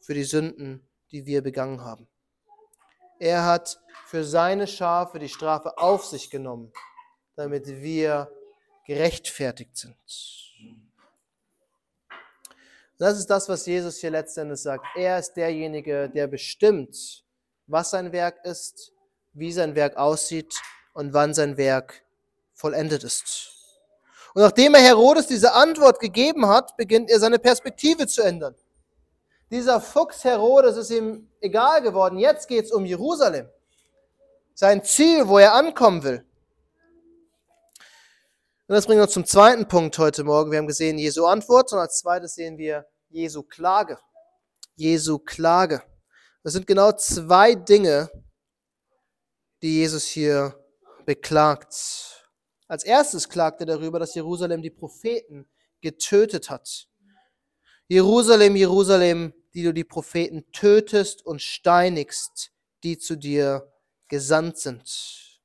für 0.00 0.12
die 0.12 0.24
Sünden, 0.24 0.86
die 1.12 1.24
wir 1.24 1.40
begangen 1.40 1.80
haben. 1.80 2.08
Er 3.18 3.46
hat 3.46 3.80
für 4.04 4.22
seine 4.22 4.66
Schafe 4.66 5.18
die 5.18 5.30
Strafe 5.30 5.78
auf 5.78 6.04
sich 6.04 6.28
genommen, 6.28 6.70
damit 7.36 7.66
wir 7.66 8.30
gerechtfertigt 8.86 9.78
sind. 9.78 9.96
Das 12.98 13.16
ist 13.16 13.30
das, 13.30 13.48
was 13.48 13.64
Jesus 13.64 13.96
hier 13.96 14.10
letztendlich 14.10 14.60
sagt. 14.60 14.84
Er 14.94 15.18
ist 15.18 15.32
derjenige, 15.32 16.10
der 16.10 16.26
bestimmt, 16.26 17.23
was 17.66 17.90
sein 17.90 18.12
Werk 18.12 18.44
ist, 18.44 18.92
wie 19.32 19.52
sein 19.52 19.74
Werk 19.74 19.96
aussieht 19.96 20.54
und 20.92 21.12
wann 21.12 21.34
sein 21.34 21.56
Werk 21.56 22.02
vollendet 22.54 23.04
ist. 23.04 23.50
Und 24.34 24.42
nachdem 24.42 24.74
er 24.74 24.80
Herodes 24.80 25.26
diese 25.26 25.54
Antwort 25.54 26.00
gegeben 26.00 26.48
hat, 26.48 26.76
beginnt 26.76 27.10
er 27.10 27.20
seine 27.20 27.38
Perspektive 27.38 28.06
zu 28.06 28.22
ändern. 28.22 28.54
Dieser 29.50 29.80
Fuchs 29.80 30.24
Herodes 30.24 30.76
ist 30.76 30.90
ihm 30.90 31.30
egal 31.40 31.82
geworden. 31.82 32.18
Jetzt 32.18 32.48
geht 32.48 32.64
es 32.64 32.72
um 32.72 32.84
Jerusalem. 32.84 33.48
Sein 34.54 34.82
Ziel, 34.82 35.28
wo 35.28 35.38
er 35.38 35.54
ankommen 35.54 36.02
will. 36.02 36.24
Und 38.66 38.74
das 38.74 38.86
bringt 38.86 39.02
uns 39.02 39.12
zum 39.12 39.26
zweiten 39.26 39.68
Punkt 39.68 39.98
heute 39.98 40.24
Morgen. 40.24 40.50
Wir 40.50 40.58
haben 40.58 40.66
gesehen 40.66 40.98
Jesu 40.98 41.26
Antwort 41.26 41.72
und 41.72 41.78
als 41.78 41.98
zweites 41.98 42.34
sehen 42.34 42.56
wir 42.56 42.86
Jesu 43.10 43.42
Klage. 43.42 43.98
Jesu 44.74 45.18
Klage. 45.18 45.82
Das 46.44 46.52
sind 46.52 46.66
genau 46.66 46.92
zwei 46.92 47.54
Dinge, 47.54 48.10
die 49.62 49.78
Jesus 49.78 50.04
hier 50.04 50.62
beklagt. 51.06 52.28
Als 52.68 52.84
erstes 52.84 53.30
klagt 53.30 53.60
er 53.60 53.66
darüber, 53.66 53.98
dass 53.98 54.14
Jerusalem 54.14 54.60
die 54.60 54.70
Propheten 54.70 55.48
getötet 55.80 56.50
hat. 56.50 56.86
Jerusalem, 57.88 58.56
Jerusalem, 58.56 59.32
die 59.54 59.62
du 59.62 59.72
die 59.72 59.84
Propheten 59.84 60.44
tötest 60.52 61.24
und 61.24 61.40
steinigst, 61.40 62.52
die 62.82 62.98
zu 62.98 63.16
dir 63.16 63.72
gesandt 64.08 64.58
sind. 64.58 65.40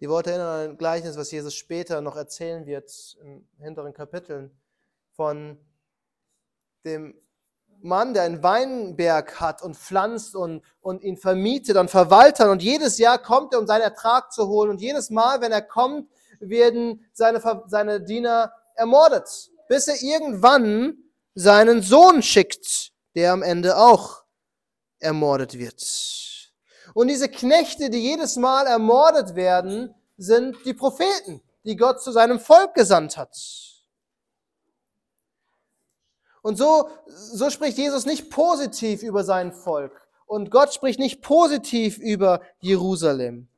Die 0.00 0.08
Worte 0.08 0.30
erinnern 0.30 0.48
an 0.48 0.70
ein 0.70 0.76
Gleichnis, 0.76 1.16
was 1.16 1.30
Jesus 1.30 1.54
später 1.54 2.00
noch 2.00 2.16
erzählen 2.16 2.66
wird 2.66 3.16
in 3.22 3.48
hinteren 3.58 3.94
Kapiteln 3.94 4.60
von 5.12 5.56
dem 6.84 7.14
Mann, 7.82 8.14
der 8.14 8.24
einen 8.24 8.42
Weinberg 8.42 9.40
hat 9.40 9.62
und 9.62 9.76
pflanzt 9.76 10.34
und, 10.34 10.62
und 10.80 11.02
ihn 11.02 11.16
vermietet 11.16 11.76
und 11.76 11.90
verwaltet. 11.90 12.46
Und 12.46 12.62
jedes 12.62 12.98
Jahr 12.98 13.18
kommt 13.18 13.52
er, 13.52 13.60
um 13.60 13.66
seinen 13.66 13.82
Ertrag 13.82 14.32
zu 14.32 14.48
holen. 14.48 14.70
Und 14.70 14.80
jedes 14.80 15.10
Mal, 15.10 15.40
wenn 15.40 15.52
er 15.52 15.62
kommt, 15.62 16.08
werden 16.40 17.04
seine, 17.12 17.42
seine 17.66 18.00
Diener 18.00 18.52
ermordet. 18.74 19.50
Bis 19.68 19.88
er 19.88 20.02
irgendwann 20.02 20.98
seinen 21.34 21.82
Sohn 21.82 22.22
schickt, 22.22 22.92
der 23.14 23.32
am 23.32 23.42
Ende 23.42 23.76
auch 23.76 24.22
ermordet 24.98 25.58
wird. 25.58 25.82
Und 26.94 27.08
diese 27.08 27.28
Knechte, 27.28 27.90
die 27.90 28.00
jedes 28.00 28.36
Mal 28.36 28.66
ermordet 28.66 29.34
werden, 29.34 29.94
sind 30.16 30.56
die 30.64 30.74
Propheten, 30.74 31.40
die 31.64 31.76
Gott 31.76 32.02
zu 32.02 32.12
seinem 32.12 32.40
Volk 32.40 32.74
gesandt 32.74 33.16
hat. 33.16 33.36
Und 36.42 36.56
so, 36.56 36.88
so 37.06 37.50
spricht 37.50 37.78
Jesus 37.78 38.06
nicht 38.06 38.30
positiv 38.30 39.02
über 39.02 39.24
sein 39.24 39.52
Volk. 39.52 40.08
Und 40.26 40.50
Gott 40.50 40.72
spricht 40.72 40.98
nicht 40.98 41.22
positiv 41.22 41.98
über 41.98 42.40
Jerusalem 42.60 43.48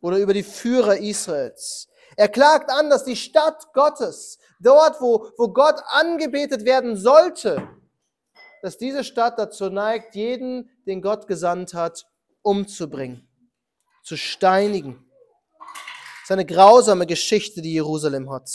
oder 0.00 0.18
über 0.18 0.32
die 0.32 0.44
Führer 0.44 0.98
Israels. 0.98 1.88
Er 2.16 2.28
klagt 2.28 2.70
an, 2.70 2.90
dass 2.90 3.04
die 3.04 3.16
Stadt 3.16 3.72
Gottes, 3.74 4.38
dort, 4.60 5.00
wo, 5.00 5.30
wo 5.36 5.48
Gott 5.48 5.82
angebetet 5.88 6.64
werden 6.64 6.96
sollte, 6.96 7.68
dass 8.62 8.78
diese 8.78 9.04
Stadt 9.04 9.38
dazu 9.38 9.68
neigt, 9.68 10.14
jeden, 10.14 10.70
den 10.86 11.02
Gott 11.02 11.26
gesandt 11.26 11.74
hat, 11.74 12.06
umzubringen, 12.42 13.28
zu 14.02 14.16
steinigen. 14.16 15.04
Das 15.60 16.24
ist 16.24 16.30
eine 16.30 16.46
grausame 16.46 17.06
Geschichte, 17.06 17.62
die 17.62 17.74
Jerusalem 17.74 18.30
hat. 18.30 18.48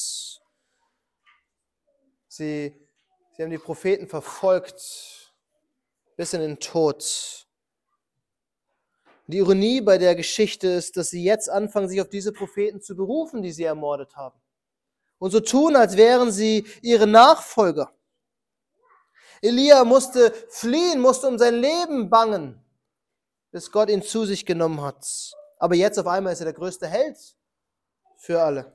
Sie 2.28 2.83
Sie 3.44 3.46
haben 3.46 3.52
die 3.52 3.58
Propheten 3.58 4.08
verfolgt 4.08 5.34
bis 6.16 6.32
in 6.32 6.40
den 6.40 6.60
Tod. 6.62 7.46
Die 9.28 9.40
Ironie 9.40 9.82
bei 9.82 9.98
der 9.98 10.16
Geschichte 10.16 10.70
ist, 10.70 10.96
dass 10.96 11.10
sie 11.10 11.26
jetzt 11.26 11.50
anfangen, 11.50 11.90
sich 11.90 12.00
auf 12.00 12.08
diese 12.08 12.32
Propheten 12.32 12.82
zu 12.82 12.96
berufen, 12.96 13.42
die 13.42 13.52
sie 13.52 13.66
ermordet 13.66 14.16
haben. 14.16 14.42
Und 15.20 15.32
so 15.32 15.42
tun, 15.42 15.76
als 15.76 15.98
wären 15.98 16.32
sie 16.32 16.66
ihre 16.82 17.06
Nachfolger. 17.06 17.92
Elia 19.42 19.84
musste 19.84 20.34
fliehen, 20.48 21.02
musste 21.02 21.28
um 21.28 21.38
sein 21.38 21.56
Leben 21.56 22.10
bangen, 22.10 22.64
bis 23.52 23.74
Gott 23.74 23.90
ihn 23.90 24.04
zu 24.04 24.24
sich 24.24 24.46
genommen 24.46 24.82
hat. 24.82 25.06
Aber 25.60 25.76
jetzt 25.76 26.00
auf 26.00 26.08
einmal 26.08 26.32
ist 26.32 26.40
er 26.40 26.46
der 26.46 26.54
größte 26.54 26.88
Held 26.88 27.18
für 28.16 28.42
alle. 28.42 28.74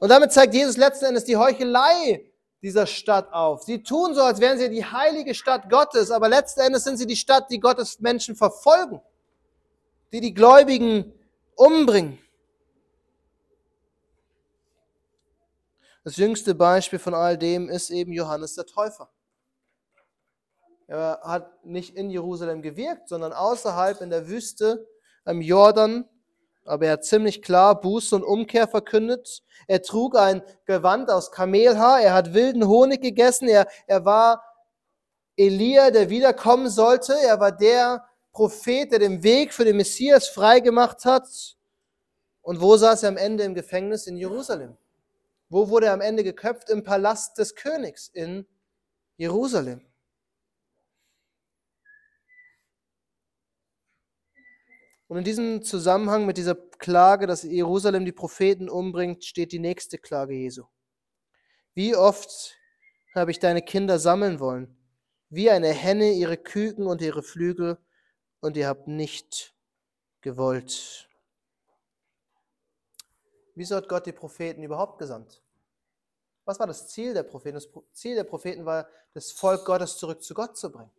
Und 0.00 0.08
damit 0.08 0.32
zeigt 0.32 0.54
Jesus 0.54 0.78
letzten 0.78 1.04
Endes 1.04 1.24
die 1.24 1.36
Heuchelei 1.36 2.32
dieser 2.66 2.86
Stadt 2.86 3.32
auf. 3.32 3.62
Sie 3.62 3.84
tun 3.84 4.12
so, 4.12 4.22
als 4.22 4.40
wären 4.40 4.58
sie 4.58 4.68
die 4.68 4.84
heilige 4.84 5.36
Stadt 5.36 5.70
Gottes, 5.70 6.10
aber 6.10 6.28
letzten 6.28 6.62
Endes 6.62 6.82
sind 6.82 6.96
sie 6.96 7.06
die 7.06 7.14
Stadt, 7.14 7.48
die 7.48 7.60
Gottes 7.60 8.00
Menschen 8.00 8.34
verfolgen, 8.34 9.00
die 10.12 10.20
die 10.20 10.34
Gläubigen 10.34 11.12
umbringen. 11.54 12.18
Das 16.02 16.16
jüngste 16.16 16.56
Beispiel 16.56 16.98
von 16.98 17.14
all 17.14 17.38
dem 17.38 17.68
ist 17.68 17.90
eben 17.90 18.12
Johannes 18.12 18.54
der 18.56 18.66
Täufer. 18.66 19.10
Er 20.88 21.20
hat 21.22 21.64
nicht 21.64 21.94
in 21.94 22.10
Jerusalem 22.10 22.62
gewirkt, 22.62 23.08
sondern 23.08 23.32
außerhalb 23.32 24.00
in 24.00 24.10
der 24.10 24.26
Wüste 24.26 24.88
am 25.24 25.40
Jordan 25.40 26.08
aber 26.66 26.86
er 26.86 26.92
hat 26.92 27.04
ziemlich 27.04 27.42
klar 27.42 27.80
Buße 27.80 28.14
und 28.14 28.22
Umkehr 28.22 28.68
verkündet. 28.68 29.42
Er 29.66 29.82
trug 29.82 30.16
ein 30.16 30.42
Gewand 30.64 31.10
aus 31.10 31.30
Kamelhaar, 31.30 32.00
er 32.00 32.14
hat 32.14 32.34
wilden 32.34 32.66
Honig 32.66 33.00
gegessen, 33.00 33.48
er, 33.48 33.66
er 33.86 34.04
war 34.04 34.42
Elia, 35.36 35.90
der 35.90 36.10
wiederkommen 36.10 36.68
sollte, 36.68 37.14
er 37.14 37.40
war 37.40 37.52
der 37.52 38.04
Prophet, 38.32 38.92
der 38.92 38.98
den 38.98 39.22
Weg 39.22 39.54
für 39.54 39.64
den 39.64 39.76
Messias 39.76 40.28
freigemacht 40.28 41.04
hat. 41.04 41.26
Und 42.42 42.60
wo 42.60 42.76
saß 42.76 43.02
er 43.02 43.08
am 43.08 43.16
Ende 43.16 43.44
im 43.44 43.54
Gefängnis? 43.54 44.06
In 44.06 44.16
Jerusalem. 44.16 44.76
Wo 45.48 45.68
wurde 45.68 45.86
er 45.86 45.94
am 45.94 46.00
Ende 46.00 46.22
geköpft? 46.22 46.70
Im 46.70 46.82
Palast 46.82 47.38
des 47.38 47.54
Königs 47.54 48.08
in 48.08 48.46
Jerusalem. 49.16 49.80
Und 55.08 55.18
in 55.18 55.24
diesem 55.24 55.62
Zusammenhang 55.62 56.26
mit 56.26 56.36
dieser 56.36 56.54
Klage, 56.54 57.26
dass 57.26 57.42
Jerusalem 57.44 58.04
die 58.04 58.12
Propheten 58.12 58.68
umbringt, 58.68 59.24
steht 59.24 59.52
die 59.52 59.58
nächste 59.58 59.98
Klage 59.98 60.34
Jesu. 60.34 60.64
Wie 61.74 61.94
oft 61.94 62.56
habe 63.14 63.30
ich 63.30 63.38
deine 63.38 63.62
Kinder 63.62 63.98
sammeln 63.98 64.40
wollen, 64.40 64.76
wie 65.28 65.50
eine 65.50 65.68
Henne 65.68 66.12
ihre 66.12 66.36
Küken 66.36 66.86
und 66.86 67.02
ihre 67.02 67.22
Flügel, 67.22 67.78
und 68.40 68.56
ihr 68.56 68.68
habt 68.68 68.86
nicht 68.86 69.54
gewollt. 70.20 71.08
Wieso 73.54 73.76
hat 73.76 73.88
Gott 73.88 74.06
die 74.06 74.12
Propheten 74.12 74.62
überhaupt 74.62 74.98
gesandt? 74.98 75.42
Was 76.44 76.60
war 76.60 76.66
das 76.66 76.88
Ziel 76.88 77.14
der 77.14 77.24
Propheten? 77.24 77.54
Das 77.54 77.68
Ziel 77.92 78.14
der 78.14 78.24
Propheten 78.24 78.64
war, 78.64 78.88
das 79.14 79.32
Volk 79.32 79.64
Gottes 79.64 79.96
zurück 79.96 80.22
zu 80.22 80.34
Gott 80.34 80.56
zu 80.56 80.70
bringen, 80.70 80.92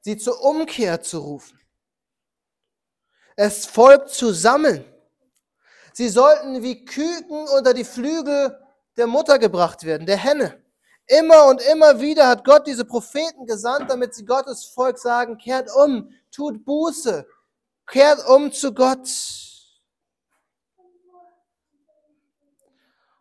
sie 0.00 0.16
zur 0.16 0.40
Umkehr 0.42 1.02
zu 1.02 1.18
rufen 1.18 1.58
es 3.36 3.66
Volk 3.66 4.08
zu 4.08 4.32
sammeln. 4.32 4.84
Sie 5.92 6.08
sollten 6.08 6.62
wie 6.62 6.84
Küken 6.84 7.46
unter 7.48 7.72
die 7.72 7.84
Flügel 7.84 8.58
der 8.96 9.06
Mutter 9.06 9.38
gebracht 9.38 9.84
werden, 9.84 10.06
der 10.06 10.16
Henne. 10.16 10.62
Immer 11.06 11.46
und 11.46 11.62
immer 11.62 12.00
wieder 12.00 12.26
hat 12.26 12.44
Gott 12.44 12.66
diese 12.66 12.84
Propheten 12.84 13.46
gesandt, 13.46 13.90
damit 13.90 14.14
sie 14.14 14.24
Gottes 14.24 14.64
Volk 14.64 14.98
sagen, 14.98 15.38
kehrt 15.38 15.70
um, 15.74 16.10
tut 16.32 16.64
Buße, 16.64 17.26
kehrt 17.86 18.26
um 18.28 18.50
zu 18.50 18.74
Gott. 18.74 19.08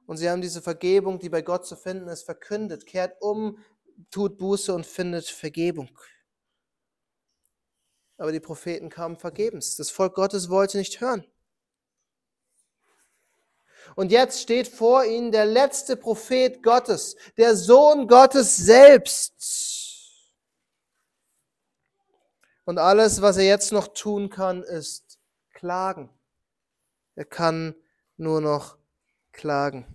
Und 0.08 0.18
sie 0.18 0.30
haben 0.30 0.42
diese 0.42 0.62
Vergebung, 0.62 1.20
die 1.20 1.30
bei 1.30 1.42
Gott 1.42 1.66
zu 1.66 1.76
finden 1.76 2.08
ist, 2.08 2.24
verkündet. 2.24 2.86
Kehrt 2.86 3.22
um, 3.22 3.58
tut 4.12 4.38
Buße 4.38 4.74
und 4.74 4.86
findet 4.86 5.28
Vergebung. 5.28 5.90
Aber 8.18 8.32
die 8.32 8.40
Propheten 8.40 8.90
kamen 8.90 9.18
vergebens. 9.18 9.76
Das 9.76 9.90
Volk 9.90 10.16
Gottes 10.16 10.50
wollte 10.50 10.78
nicht 10.78 11.02
hören. 11.02 11.26
Und 13.96 14.12
jetzt 14.12 14.42
steht 14.42 14.68
vor 14.68 15.06
ihnen 15.06 15.32
der 15.32 15.46
letzte 15.46 15.96
Prophet 15.96 16.64
Gottes, 16.64 17.16
der 17.38 17.56
Sohn 17.56 18.08
Gottes 18.08 18.58
selbst. 18.58 19.34
Und 22.66 22.80
alles, 22.80 23.22
was 23.22 23.38
er 23.38 23.46
jetzt 23.46 23.72
noch 23.72 23.90
tun 23.90 24.30
kann, 24.30 24.64
ist 24.64 25.20
klagen. 25.54 26.10
Er 27.16 27.26
kann 27.26 27.76
nur 28.18 28.42
noch 28.42 28.78
klagen. 29.32 29.86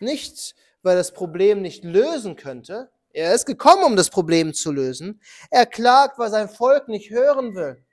Nicht, 0.00 0.54
weil 0.82 0.96
das 0.96 1.12
Problem 1.12 1.62
nicht 1.62 1.84
lösen 1.84 2.36
könnte, 2.36 2.90
er 3.14 3.32
ist 3.32 3.46
gekommen, 3.46 3.84
um 3.84 3.96
das 3.96 4.10
Problem 4.10 4.52
zu 4.52 4.72
lösen. 4.72 5.22
Er 5.50 5.66
klagt, 5.66 6.18
weil 6.18 6.30
sein 6.30 6.48
Volk 6.48 6.88
nicht 6.88 7.10
hören 7.10 7.54
will, 7.54 7.84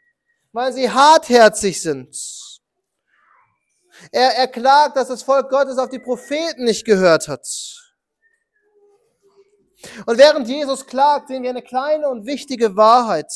weil 0.52 0.74
sie 0.74 0.90
hartherzig 0.90 1.80
sind. 1.82 2.18
Er, 4.12 4.36
er 4.36 4.48
klagt, 4.48 4.98
dass 4.98 5.10
das 5.10 5.22
Volk 5.22 5.50
Gottes 5.52 5.78
auf 5.78 5.90
die 5.90 6.00
Propheten 6.00 6.64
nicht 6.64 6.86
gehört 6.86 7.28
hat. 7.28 7.48
Und 10.08 10.18
während 10.18 10.48
Jesus 10.48 10.88
klagt, 10.88 11.28
sehen 11.28 11.44
wir 11.44 11.52
eine 11.52 11.62
kleine 11.62 12.10
und 12.10 12.26
wichtige 12.26 12.76
Wahrheit. 12.76 13.32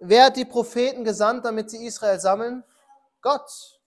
Wer 0.00 0.26
hat 0.26 0.36
die 0.36 0.44
Propheten 0.44 1.04
gesandt, 1.04 1.46
damit 1.46 1.70
sie 1.70 1.86
Israel 1.86 2.20
sammeln? 2.20 2.64
Gott. 3.22 3.77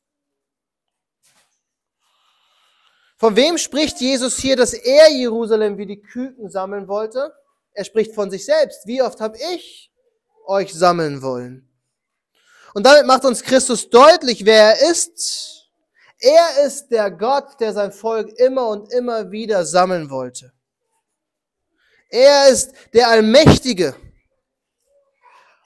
Von 3.22 3.36
wem 3.36 3.60
spricht 3.60 4.02
Jesus 4.02 4.38
hier, 4.38 4.56
dass 4.56 4.74
er 4.74 5.12
Jerusalem 5.12 5.78
wie 5.78 5.86
die 5.86 6.02
Küken 6.02 6.50
sammeln 6.50 6.88
wollte? 6.88 7.32
Er 7.72 7.86
spricht 7.86 8.16
von 8.16 8.32
sich 8.32 8.44
selbst. 8.46 8.88
Wie 8.88 9.04
oft 9.04 9.22
habe 9.22 9.38
ich 9.54 9.92
euch 10.48 10.74
sammeln 10.74 11.22
wollen? 11.22 11.70
Und 12.74 12.84
damit 12.84 13.06
macht 13.06 13.24
uns 13.24 13.44
Christus 13.44 13.92
deutlich, 13.92 14.44
wer 14.44 14.74
er 14.74 14.90
ist. 14.90 15.70
Er 16.18 16.66
ist 16.66 16.88
der 16.88 17.12
Gott, 17.12 17.60
der 17.60 17.74
sein 17.74 17.92
Volk 17.92 18.28
immer 18.40 18.70
und 18.70 18.92
immer 18.92 19.30
wieder 19.30 19.66
sammeln 19.66 20.10
wollte. 20.10 20.52
Er 22.10 22.50
ist 22.50 22.74
der 22.92 23.08
Allmächtige. 23.08 23.96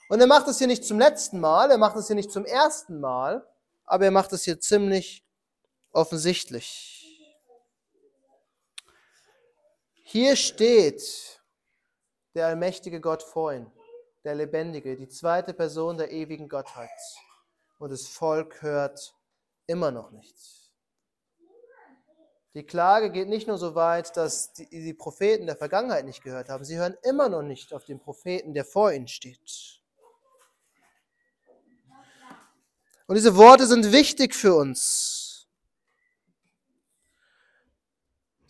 Und 0.09 0.19
er 0.19 0.27
macht 0.27 0.49
es 0.49 0.57
hier 0.57 0.67
nicht 0.67 0.83
zum 0.83 0.99
letzten 0.99 1.39
Mal, 1.39 1.71
er 1.71 1.77
macht 1.77 1.95
es 1.95 2.07
hier 2.07 2.17
nicht 2.17 2.33
zum 2.33 2.43
ersten 2.43 2.99
Mal, 2.99 3.47
aber 3.85 4.03
er 4.03 4.11
macht 4.11 4.33
es 4.33 4.43
hier 4.43 4.59
ziemlich 4.59 5.25
offensichtlich. 5.93 6.94
Hier 10.07 10.35
steht 10.35 11.41
der 12.35 12.45
allmächtige 12.45 13.01
Gott 13.01 13.23
vor 13.23 13.51
ihm, 13.53 13.71
der 14.23 14.35
Lebendige, 14.35 14.95
die 14.95 15.09
zweite 15.09 15.51
Person 15.51 15.97
der 15.97 16.11
ewigen 16.11 16.47
Gottheit. 16.47 16.91
Und 17.79 17.91
das 17.91 18.05
Volk 18.05 18.61
hört 18.61 19.15
immer 19.65 19.89
noch 19.89 20.11
nichts. 20.11 20.71
Die 22.53 22.63
Klage 22.63 23.11
geht 23.11 23.27
nicht 23.27 23.47
nur 23.47 23.57
so 23.57 23.73
weit, 23.73 24.15
dass 24.15 24.53
die, 24.53 24.69
die 24.69 24.93
Propheten 24.93 25.47
der 25.47 25.57
Vergangenheit 25.57 26.05
nicht 26.05 26.23
gehört 26.23 26.49
haben. 26.49 26.63
Sie 26.63 26.77
hören 26.77 26.95
immer 27.01 27.27
noch 27.27 27.41
nicht 27.41 27.73
auf 27.73 27.85
den 27.85 27.99
Propheten, 27.99 28.53
der 28.53 28.63
vor 28.63 28.93
ihnen 28.93 29.07
steht. 29.07 29.81
Und 33.07 33.15
diese 33.15 33.35
Worte 33.35 33.65
sind 33.65 33.91
wichtig 33.91 34.35
für 34.35 34.53
uns. 34.53 35.14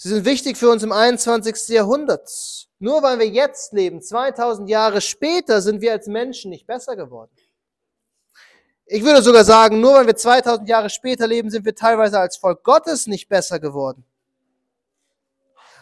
Sie 0.05 0.11
sind 0.11 0.25
wichtig 0.25 0.55
für 0.55 0.69
uns 0.69 0.83
im 0.83 0.91
21. 0.91 1.69
Jahrhundert. 1.69 2.29
Nur 2.77 3.01
weil 3.01 3.17
wir 3.17 3.27
jetzt 3.27 3.73
leben, 3.73 4.03
2000 4.03 4.69
Jahre 4.69 5.01
später, 5.01 5.63
sind 5.63 5.81
wir 5.81 5.93
als 5.93 6.05
Menschen 6.05 6.51
nicht 6.51 6.67
besser 6.67 6.95
geworden. 6.95 7.31
Ich 8.85 9.03
würde 9.03 9.23
sogar 9.23 9.43
sagen, 9.43 9.81
nur 9.81 9.95
weil 9.95 10.05
wir 10.05 10.15
2000 10.15 10.69
Jahre 10.69 10.91
später 10.91 11.25
leben, 11.25 11.49
sind 11.49 11.65
wir 11.65 11.73
teilweise 11.73 12.19
als 12.19 12.37
Volk 12.37 12.63
Gottes 12.63 13.07
nicht 13.07 13.29
besser 13.29 13.59
geworden. 13.59 14.05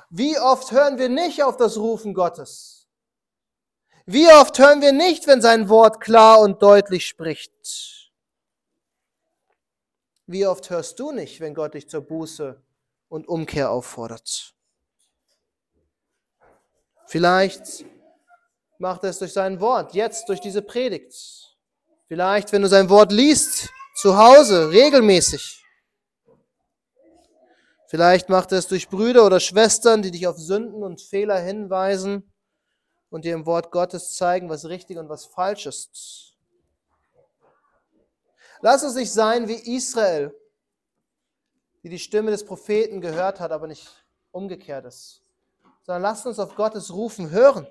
Wie 0.10 0.40
oft 0.40 0.72
hören 0.72 0.98
wir 0.98 1.10
nicht 1.10 1.44
auf 1.44 1.58
das 1.58 1.76
Rufen 1.76 2.14
Gottes? 2.14 2.88
Wie 4.06 4.32
oft 4.32 4.58
hören 4.58 4.80
wir 4.80 4.94
nicht, 4.94 5.28
wenn 5.28 5.42
sein 5.42 5.68
Wort 5.68 6.00
klar 6.00 6.40
und 6.40 6.62
deutlich 6.62 7.08
spricht? 7.08 8.14
Wie 10.28 10.48
oft 10.48 10.70
hörst 10.70 10.98
du 10.98 11.12
nicht, 11.12 11.42
wenn 11.42 11.54
Gott 11.54 11.74
dich 11.74 11.90
zur 11.90 12.00
Buße 12.00 12.64
und 13.14 13.28
Umkehr 13.28 13.70
auffordert? 13.70 14.56
Vielleicht 17.06 17.86
macht 18.80 19.04
er 19.04 19.12
es 19.12 19.20
durch 19.20 19.34
sein 19.34 19.62
Wort, 19.62 19.94
jetzt 19.94 20.28
durch 20.30 20.40
diese 20.40 20.64
Predigt. 20.64 21.56
Vielleicht, 22.08 22.52
wenn 22.52 22.64
du 22.64 22.68
sein 22.68 22.90
Wort 22.90 23.12
liest, 23.12 23.70
zu 23.96 24.18
Hause, 24.18 24.72
regelmäßig. 24.72 25.64
Vielleicht 27.88 28.30
macht 28.30 28.52
er 28.52 28.58
es 28.58 28.68
durch 28.68 28.90
Brüder 28.90 29.28
oder 29.28 29.40
Schwestern, 29.40 30.02
die 30.02 30.10
dich 30.10 30.26
auf 30.26 30.40
Sünden 30.40 30.82
und 30.82 31.00
Fehler 31.00 31.40
hinweisen 31.40 32.34
und 33.12 33.26
dir 33.26 33.36
im 33.36 33.46
Wort 33.46 33.70
Gottes 33.70 34.16
zeigen, 34.16 34.50
was 34.50 34.66
richtig 34.66 34.98
und 34.98 35.08
was 35.08 35.26
falsch 35.26 35.68
ist. 35.68 36.34
Lass 38.62 38.84
uns 38.84 38.96
nicht 38.96 39.14
sein 39.14 39.48
wie 39.48 39.76
Israel, 39.76 40.34
die 41.84 41.90
die 41.90 42.00
Stimme 42.00 42.32
des 42.32 42.46
Propheten 42.46 43.02
gehört 43.02 43.40
hat, 43.40 43.52
aber 43.52 43.68
nicht 43.68 43.88
umgekehrt 44.32 44.86
ist, 44.86 45.22
sondern 45.84 46.02
lasst 46.02 46.26
uns 46.26 46.40
auf 46.40 46.56
Gottes 46.56 46.94
Rufen 46.94 47.30
hören. 47.30 47.68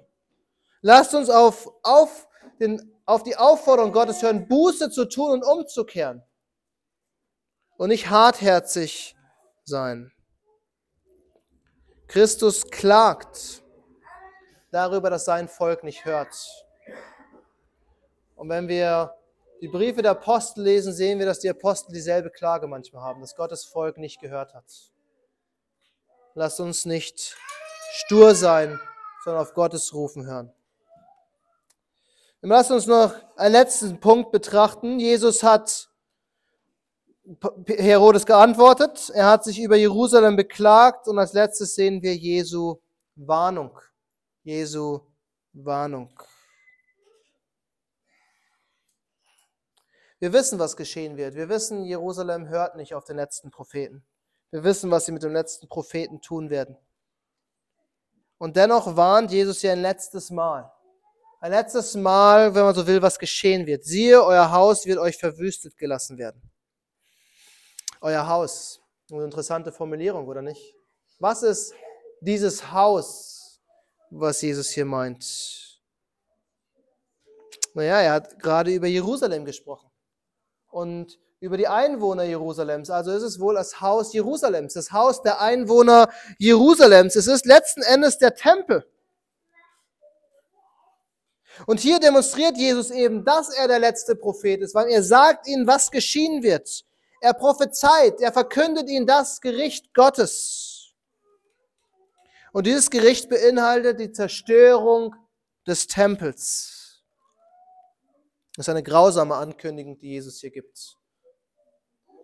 Lasst 0.83 1.15
uns 1.15 1.31
auf, 1.31 1.71
auf 1.83 2.29
den 2.61 2.93
auf 3.05 3.23
die 3.23 3.37
Aufforderung 3.37 3.93
Gottes 3.93 4.23
hören, 4.23 4.47
Buße 4.47 4.91
zu 4.91 5.07
tun 5.07 5.33
und 5.33 5.43
umzukehren. 5.43 6.23
Und 7.77 7.89
nicht 7.89 8.11
hartherzig 8.11 9.17
sein. 9.65 10.13
Christus 12.07 12.71
klagt 12.71 13.63
darüber, 14.71 15.11
dass 15.11 15.25
sein 15.25 15.49
Volk 15.49 15.83
nicht 15.83 16.05
hört. 16.05 16.35
Und 18.37 18.49
wenn 18.49 18.69
wir 18.69 19.15
die 19.63 19.69
Briefe 19.69 20.03
der 20.03 20.11
Apostel 20.11 20.65
lesen, 20.65 20.93
sehen 20.93 21.21
wir, 21.21 21.27
dass 21.27 21.39
die 21.39 21.49
Apostel 21.49 21.93
dieselbe 21.93 22.31
Klage 22.31 22.67
manchmal 22.67 23.03
haben, 23.03 23.21
dass 23.21 23.37
Gottes 23.37 23.65
Volk 23.65 23.97
nicht 23.97 24.21
gehört 24.21 24.55
hat. 24.55 24.65
Lasst 26.35 26.59
uns 26.59 26.85
nicht 26.85 27.37
stur 27.93 28.35
sein, 28.35 28.81
sondern 29.23 29.43
auf 29.43 29.55
Gottes 29.55 29.95
Rufen 29.95 30.27
hören. 30.27 30.53
Lass 32.41 32.73
uns 32.73 32.89
noch 32.89 33.15
einen 33.37 33.53
letzten 33.53 34.01
Punkt 34.01 34.33
betrachten. 34.33 34.99
Jesus 34.99 35.45
hat 35.45 35.89
Herodes 37.69 38.27
geantwortet. 38.27 39.13
Er 39.15 39.27
hat 39.27 39.45
sich 39.45 39.61
über 39.61 39.77
Jerusalem 39.77 40.35
beklagt 40.35 41.07
und 41.07 41.21
als 41.21 41.35
letztes 41.35 41.77
sehen 41.77 42.03
wir 42.03 42.17
Jesu 42.17 42.81
Warnung. 43.15 43.79
Jesu 44.43 45.03
Warnung. 45.53 46.11
Wir 50.23 50.33
wissen, 50.33 50.59
was 50.59 50.77
geschehen 50.77 51.17
wird. 51.17 51.35
Wir 51.35 51.49
wissen, 51.49 51.85
Jerusalem 51.85 52.49
hört 52.49 52.77
nicht 52.77 52.95
auf 52.95 53.03
den 53.05 53.17
letzten 53.17 53.51
Propheten. 53.51 54.05
Wir 54.53 54.63
wissen, 54.63 54.91
was 54.91 55.07
sie 55.07 55.13
mit 55.13 55.23
dem 55.23 55.33
letzten 55.33 55.69
Propheten 55.69 56.21
tun 56.21 56.49
werden. 56.49 56.77
Und 58.39 58.57
dennoch 58.57 58.97
warnt 58.97 59.33
Jesus 59.33 59.61
sie 59.61 59.69
ein 59.69 59.83
letztes 59.83 60.31
Mal 60.31 60.73
ein 61.43 61.51
letztes 61.51 61.97
Mal, 61.97 62.55
wenn 62.55 62.63
man 62.63 62.75
so 62.75 62.87
will, 62.87 63.03
was 63.03 63.19
geschehen 63.19 63.67
wird. 63.67 63.85
Siehe, 63.85 64.25
euer 64.25 64.53
Haus 64.53 64.87
wird 64.87 64.99
euch 64.99 65.17
verwüstet 65.17 65.77
gelassen 65.77 66.17
werden. 66.17 66.41
Euer 68.01 68.29
Haus. 68.29 68.81
Eine 69.11 69.25
interessante 69.25 69.73
Formulierung, 69.73 70.29
oder 70.29 70.41
nicht? 70.41 70.77
Was 71.19 71.43
ist 71.43 71.75
dieses 72.21 72.71
Haus, 72.71 73.61
was 74.09 74.41
Jesus 74.41 74.71
hier 74.71 74.85
meint? 74.85 75.83
Naja, 77.75 78.01
er 78.01 78.13
hat 78.13 78.39
gerade 78.39 78.73
über 78.73 78.87
Jerusalem 78.87 79.45
gesprochen. 79.45 79.91
Und 80.73 81.21
über 81.39 81.57
die 81.57 81.69
Einwohner 81.69 82.23
Jerusalems. 82.23 82.89
Also 82.89 83.11
ist 83.13 83.23
es 83.23 83.41
wohl 83.41 83.55
das 83.55 83.81
Haus 83.81 84.13
Jerusalems, 84.13 84.75
das 84.75 84.93
Haus 84.93 85.23
der 85.23 85.41
Einwohner 85.41 86.09
Jerusalems. 86.39 87.17
Es 87.17 87.27
ist 87.27 87.47
letzten 87.47 87.83
Endes 87.83 88.19
der 88.19 88.35
Tempel. 88.35 88.85
Und 91.67 91.81
hier 91.81 91.99
demonstriert 92.01 92.57
Jesus 92.57 92.91
eben, 92.91 93.25
dass 93.25 93.51
er 93.51 93.69
der 93.69 93.79
letzte 93.79 94.15
Prophet 94.15 94.63
ist, 94.63 94.75
weil 94.75 94.89
er 94.89 95.03
sagt 95.03 95.47
ihnen, 95.47 95.67
was 95.67 95.91
geschehen 95.91 96.43
wird. 96.43 96.85
Er 97.21 97.35
prophezeit, 97.35 98.21
er 98.21 98.33
verkündet 98.33 98.89
ihnen 98.89 99.07
das 99.07 99.41
Gericht 99.41 99.93
Gottes. 99.95 100.95
Und 102.53 102.67
dieses 102.67 102.91
Gericht 102.91 103.29
beinhaltet 103.29 104.01
die 104.01 104.13
Zerstörung 104.13 105.15
des 105.67 105.87
Tempels. 105.87 106.82
Das 108.57 108.67
ist 108.67 108.71
eine 108.71 108.83
grausame 108.83 109.35
Ankündigung, 109.35 109.99
die 109.99 110.11
Jesus 110.11 110.41
hier 110.41 110.51
gibt. 110.51 110.97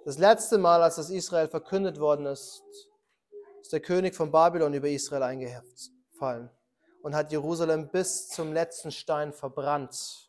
Das 0.05 0.19
letzte 0.19 0.59
Mal, 0.59 0.83
als 0.83 0.97
das 0.97 1.11
Israel 1.11 1.49
verkündet 1.49 1.99
worden 1.99 2.27
ist, 2.27 2.63
ist 3.63 3.73
der 3.73 3.81
König 3.81 4.15
von 4.15 4.31
Babylon 4.31 4.75
über 4.75 4.89
Israel 4.89 5.23
eingefallen 5.23 6.51
und 7.03 7.15
hat 7.15 7.33
Jerusalem 7.33 7.91
bis 7.91 8.29
zum 8.29 8.53
letzten 8.53 8.91
Stein 8.91 9.33
verbrannt. 9.33 10.27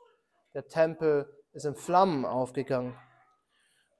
Der 0.54 0.68
Tempel 0.68 1.34
ist 1.54 1.66
in 1.66 1.76
Flammen 1.76 2.26
aufgegangen. 2.26 2.98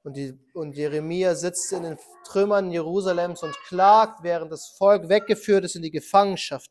Und, 0.02 0.16
die, 0.16 0.38
und 0.54 0.76
Jeremia 0.76 1.34
sitzt 1.34 1.72
in 1.72 1.82
den 1.82 1.98
Trümmern 2.24 2.70
Jerusalems 2.70 3.42
und 3.42 3.54
klagt, 3.66 4.22
während 4.22 4.50
das 4.50 4.68
Volk 4.68 5.10
weggeführt 5.10 5.64
ist 5.64 5.76
in 5.76 5.82
die 5.82 5.90
Gefangenschaft. 5.90 6.70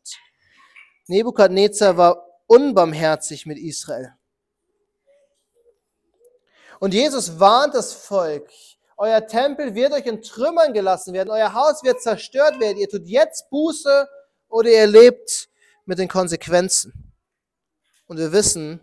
Nebukadnezar 1.07 1.97
war 1.97 2.25
unbarmherzig 2.47 3.45
mit 3.45 3.59
Israel. 3.59 4.18
Und 6.79 6.93
Jesus 6.93 7.39
warnt 7.39 7.75
das 7.75 7.93
Volk, 7.93 8.49
euer 8.97 9.25
Tempel 9.27 9.75
wird 9.75 9.93
euch 9.93 10.05
in 10.05 10.21
Trümmern 10.21 10.73
gelassen 10.73 11.13
werden, 11.13 11.29
euer 11.29 11.53
Haus 11.53 11.83
wird 11.83 12.01
zerstört 12.01 12.59
werden, 12.59 12.77
ihr 12.77 12.89
tut 12.89 13.05
jetzt 13.05 13.49
Buße 13.49 14.07
oder 14.47 14.69
ihr 14.69 14.87
lebt 14.87 15.49
mit 15.85 15.99
den 15.99 16.07
Konsequenzen. 16.07 17.13
Und 18.07 18.17
wir 18.17 18.31
wissen, 18.31 18.79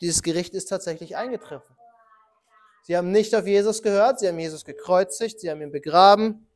dieses 0.00 0.22
Gericht 0.22 0.54
ist 0.54 0.66
tatsächlich 0.66 1.16
eingetroffen. 1.16 1.76
Sie 2.82 2.96
haben 2.96 3.10
nicht 3.12 3.34
auf 3.34 3.46
Jesus 3.46 3.82
gehört, 3.82 4.20
sie 4.20 4.28
haben 4.28 4.38
Jesus 4.38 4.64
gekreuzigt, 4.64 5.40
sie 5.40 5.50
haben 5.50 5.62
ihn 5.62 5.72
begraben, 5.72 6.48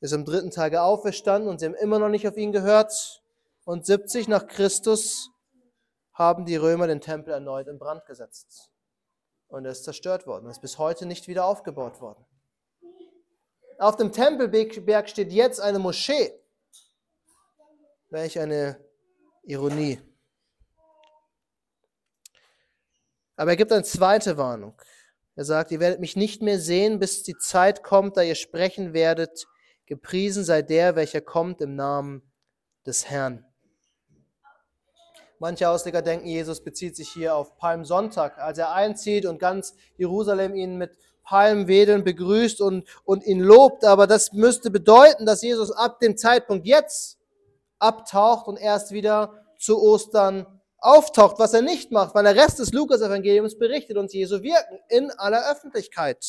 er 0.00 0.06
ist 0.06 0.14
am 0.14 0.24
dritten 0.24 0.50
Tage 0.50 0.82
auferstanden 0.82 1.48
und 1.48 1.60
sie 1.60 1.66
haben 1.66 1.76
immer 1.76 2.00
noch 2.00 2.08
nicht 2.08 2.26
auf 2.26 2.36
ihn 2.36 2.50
gehört. 2.50 3.22
Und 3.64 3.86
70 3.86 4.26
nach 4.26 4.48
Christus 4.48 5.30
haben 6.12 6.44
die 6.44 6.56
Römer 6.56 6.88
den 6.88 7.00
Tempel 7.00 7.32
erneut 7.32 7.68
in 7.68 7.78
Brand 7.78 8.04
gesetzt. 8.06 8.71
Und 9.52 9.66
er 9.66 9.72
ist 9.72 9.84
zerstört 9.84 10.26
worden. 10.26 10.46
Er 10.46 10.50
ist 10.50 10.62
bis 10.62 10.78
heute 10.78 11.04
nicht 11.04 11.28
wieder 11.28 11.44
aufgebaut 11.44 12.00
worden. 12.00 12.24
Auf 13.78 13.96
dem 13.96 14.10
Tempelberg 14.10 15.10
steht 15.10 15.30
jetzt 15.30 15.60
eine 15.60 15.78
Moschee. 15.78 16.32
Welch 18.08 18.38
eine 18.38 18.82
Ironie. 19.42 20.00
Aber 23.36 23.50
er 23.50 23.56
gibt 23.56 23.72
eine 23.72 23.82
zweite 23.82 24.38
Warnung. 24.38 24.80
Er 25.34 25.44
sagt, 25.44 25.70
ihr 25.70 25.80
werdet 25.80 26.00
mich 26.00 26.16
nicht 26.16 26.40
mehr 26.40 26.58
sehen, 26.58 26.98
bis 26.98 27.22
die 27.22 27.36
Zeit 27.36 27.82
kommt, 27.82 28.16
da 28.16 28.22
ihr 28.22 28.36
sprechen 28.36 28.94
werdet, 28.94 29.46
gepriesen 29.84 30.44
sei 30.44 30.62
der, 30.62 30.96
welcher 30.96 31.20
kommt 31.20 31.60
im 31.60 31.74
Namen 31.74 32.22
des 32.86 33.10
Herrn. 33.10 33.44
Manche 35.42 35.68
Ausleger 35.68 36.02
denken, 36.02 36.28
Jesus 36.28 36.62
bezieht 36.62 36.94
sich 36.94 37.08
hier 37.08 37.34
auf 37.34 37.56
Palmsonntag, 37.56 38.38
als 38.38 38.58
er 38.58 38.70
einzieht 38.74 39.26
und 39.26 39.40
ganz 39.40 39.74
Jerusalem 39.96 40.54
ihn 40.54 40.78
mit 40.78 40.96
Palmwedeln 41.24 42.04
begrüßt 42.04 42.60
und, 42.60 42.88
und 43.02 43.24
ihn 43.26 43.40
lobt. 43.40 43.84
Aber 43.84 44.06
das 44.06 44.32
müsste 44.32 44.70
bedeuten, 44.70 45.26
dass 45.26 45.42
Jesus 45.42 45.72
ab 45.72 45.98
dem 45.98 46.16
Zeitpunkt 46.16 46.64
jetzt 46.64 47.18
abtaucht 47.80 48.46
und 48.46 48.56
erst 48.56 48.92
wieder 48.92 49.44
zu 49.58 49.82
Ostern 49.82 50.46
auftaucht, 50.78 51.40
was 51.40 51.54
er 51.54 51.62
nicht 51.62 51.90
macht, 51.90 52.14
weil 52.14 52.22
der 52.22 52.36
Rest 52.36 52.60
des 52.60 52.72
Lukas-Evangeliums 52.72 53.58
berichtet 53.58 53.96
uns 53.96 54.12
Jesu 54.12 54.44
Wirken 54.44 54.78
in 54.90 55.10
aller 55.10 55.50
Öffentlichkeit. 55.50 56.24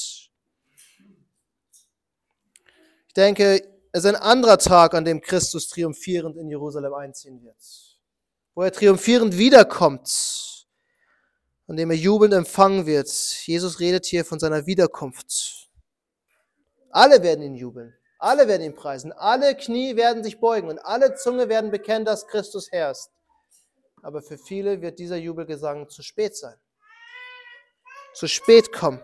Ich 3.10 3.14
denke, 3.16 3.62
es 3.92 4.06
ein 4.06 4.16
anderer 4.16 4.58
Tag, 4.58 4.96
an 4.96 5.06
dem 5.06 5.22
Christus 5.22 5.68
triumphierend 5.68 6.36
in 6.36 6.50
Jerusalem 6.50 6.96
einziehen 6.96 7.44
wird. 7.44 7.93
Wo 8.56 8.62
er 8.62 8.72
triumphierend 8.72 9.38
wiederkommt, 9.38 10.68
an 11.68 11.78
dem 11.78 11.92
er 11.92 11.98
jubelnd 11.98 12.34
empfangen 12.34 12.86
wird. 12.86 13.08
Jesus 13.08 13.80
redet 13.80 14.06
hier 14.06 14.26
von 14.26 14.40
seiner 14.40 14.66
Wiederkunft. 14.66 15.70
Alle 16.92 17.24
werden 17.24 17.44
ihn 17.44 17.56
jubeln. 17.56 17.96
Alle 18.20 18.48
werden 18.48 18.64
ihn 18.64 18.76
preisen. 18.76 19.12
Alle 19.12 19.56
Knie 19.56 19.96
werden 19.96 20.24
sich 20.24 20.40
beugen 20.40 20.70
und 20.70 20.80
alle 20.80 21.16
Zunge 21.16 21.50
werden 21.50 21.72
bekennen, 21.72 22.06
dass 22.06 22.28
Christus 22.28 22.72
Herr 22.72 22.92
ist. 22.92 23.12
Aber 24.02 24.22
für 24.22 24.38
viele 24.38 24.82
wird 24.82 25.00
dieser 25.00 25.18
Jubelgesang 25.18 25.90
zu 25.90 26.04
spät 26.04 26.36
sein. 26.36 26.56
Zu 28.14 28.28
spät 28.28 28.72
kommen. 28.72 29.02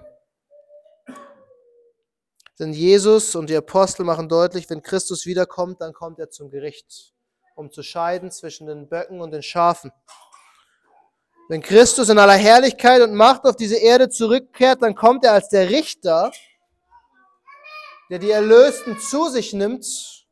Denn 2.60 2.74
Jesus 2.74 3.36
und 3.36 3.50
die 3.50 3.56
Apostel 3.56 4.04
machen 4.04 4.28
deutlich, 4.28 4.70
wenn 4.70 4.82
Christus 4.82 5.26
wiederkommt, 5.26 5.82
dann 5.82 5.94
kommt 5.94 6.20
er 6.20 6.30
zum 6.30 6.52
Gericht, 6.52 7.14
um 7.60 7.72
zu 7.72 7.84
scheiden 7.84 8.32
zwischen 8.32 8.68
den 8.68 8.88
Böcken 8.88 9.20
und 9.20 9.32
den 9.32 9.44
Schafen. 9.44 9.92
Wenn 11.50 11.62
Christus 11.62 12.08
in 12.08 12.18
aller 12.18 12.36
Herrlichkeit 12.38 13.02
und 13.02 13.14
Macht 13.14 13.44
auf 13.44 13.58
diese 13.58 13.76
Erde 13.76 14.08
zurückkehrt, 14.10 14.82
dann 14.82 14.96
kommt 14.96 15.26
er 15.26 15.34
als 15.34 15.50
der 15.50 15.70
Richter, 15.70 16.32
der 18.10 18.20
die 18.20 18.32
Erlösten 18.32 18.98
zu 18.98 19.28
sich 19.28 19.52
nimmt 19.52 20.26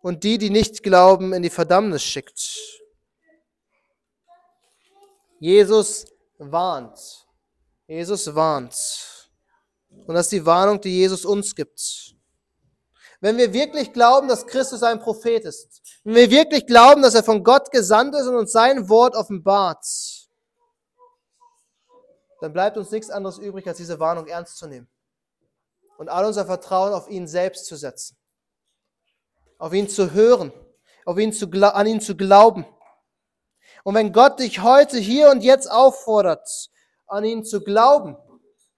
und 0.00 0.22
die, 0.22 0.38
die 0.38 0.50
nicht 0.50 0.84
glauben, 0.84 1.32
in 1.32 1.42
die 1.42 1.50
Verdammnis 1.50 2.04
schickt. 2.04 2.40
Jesus 5.40 6.06
warnt. 6.38 7.26
Jesus 7.88 8.32
warnt. 8.32 8.76
Und 10.06 10.14
das 10.14 10.26
ist 10.26 10.32
die 10.32 10.46
Warnung, 10.46 10.80
die 10.80 10.98
Jesus 10.98 11.24
uns 11.24 11.52
gibt. 11.54 12.14
Wenn 13.22 13.36
wir 13.36 13.52
wirklich 13.52 13.92
glauben, 13.92 14.26
dass 14.26 14.48
Christus 14.48 14.82
ein 14.82 14.98
Prophet 14.98 15.44
ist, 15.44 15.80
wenn 16.02 16.16
wir 16.16 16.30
wirklich 16.30 16.66
glauben, 16.66 17.02
dass 17.02 17.14
er 17.14 17.22
von 17.22 17.44
Gott 17.44 17.70
gesandt 17.70 18.16
ist 18.16 18.26
und 18.26 18.34
uns 18.34 18.50
sein 18.50 18.88
Wort 18.88 19.14
offenbart, 19.14 19.86
dann 22.40 22.52
bleibt 22.52 22.76
uns 22.76 22.90
nichts 22.90 23.10
anderes 23.10 23.38
übrig, 23.38 23.68
als 23.68 23.76
diese 23.76 24.00
Warnung 24.00 24.26
ernst 24.26 24.58
zu 24.58 24.66
nehmen 24.66 24.88
und 25.98 26.08
all 26.08 26.24
unser 26.24 26.44
Vertrauen 26.44 26.92
auf 26.92 27.08
ihn 27.08 27.28
selbst 27.28 27.66
zu 27.66 27.76
setzen, 27.76 28.18
auf 29.56 29.72
ihn 29.72 29.88
zu 29.88 30.10
hören, 30.10 30.52
auf 31.04 31.16
ihn 31.16 31.32
zu, 31.32 31.46
an 31.46 31.86
ihn 31.86 32.00
zu 32.00 32.16
glauben. 32.16 32.66
Und 33.84 33.94
wenn 33.94 34.12
Gott 34.12 34.40
dich 34.40 34.64
heute, 34.64 34.98
hier 34.98 35.30
und 35.30 35.44
jetzt 35.44 35.70
auffordert, 35.70 36.70
an 37.06 37.24
ihn 37.24 37.44
zu 37.44 37.62
glauben, 37.62 38.16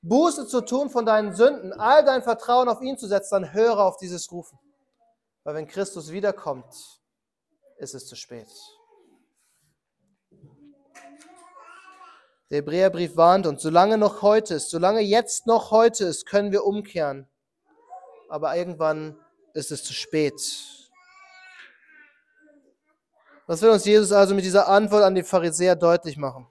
Buße 0.06 0.46
zu 0.46 0.60
tun 0.60 0.90
von 0.90 1.06
deinen 1.06 1.34
Sünden, 1.34 1.72
all 1.72 2.04
dein 2.04 2.22
Vertrauen 2.22 2.68
auf 2.68 2.82
ihn 2.82 2.98
zu 2.98 3.08
setzen, 3.08 3.34
dann 3.34 3.52
höre 3.54 3.78
auf 3.78 3.96
dieses 3.96 4.30
Rufen. 4.30 4.58
Weil 5.44 5.54
wenn 5.54 5.66
Christus 5.66 6.12
wiederkommt, 6.12 6.66
ist 7.78 7.94
es 7.94 8.06
zu 8.06 8.14
spät. 8.14 8.48
Der 12.50 12.58
Hebräerbrief 12.58 13.16
warnt 13.16 13.46
uns, 13.46 13.62
solange 13.62 13.96
noch 13.96 14.20
heute 14.20 14.54
ist, 14.54 14.68
solange 14.70 15.00
jetzt 15.00 15.46
noch 15.46 15.70
heute 15.70 16.04
ist, 16.04 16.26
können 16.26 16.52
wir 16.52 16.64
umkehren. 16.64 17.26
Aber 18.28 18.54
irgendwann 18.54 19.18
ist 19.54 19.72
es 19.72 19.84
zu 19.84 19.94
spät. 19.94 20.34
Was 23.46 23.62
will 23.62 23.70
uns 23.70 23.86
Jesus 23.86 24.12
also 24.12 24.34
mit 24.34 24.44
dieser 24.44 24.68
Antwort 24.68 25.02
an 25.02 25.14
die 25.14 25.22
Pharisäer 25.22 25.76
deutlich 25.76 26.18
machen? 26.18 26.46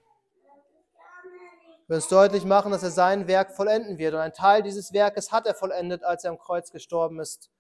Will 1.94 1.98
uns 1.98 2.08
deutlich 2.08 2.44
machen, 2.44 2.72
dass 2.72 2.82
er 2.82 2.90
sein 2.90 3.28
Werk 3.28 3.56
vollenden 3.56 4.00
wird. 4.00 4.16
Und 4.16 4.20
ein 4.20 4.34
Teil 4.34 4.64
dieses 4.64 4.94
Werkes 4.94 5.32
hat 5.32 5.46
er 5.46 5.54
vollendet, 5.54 6.04
als 6.04 6.24
er 6.24 6.32
am 6.32 6.40
Kreuz 6.40 6.72
gestorben 6.72 7.20
ist 7.20 7.52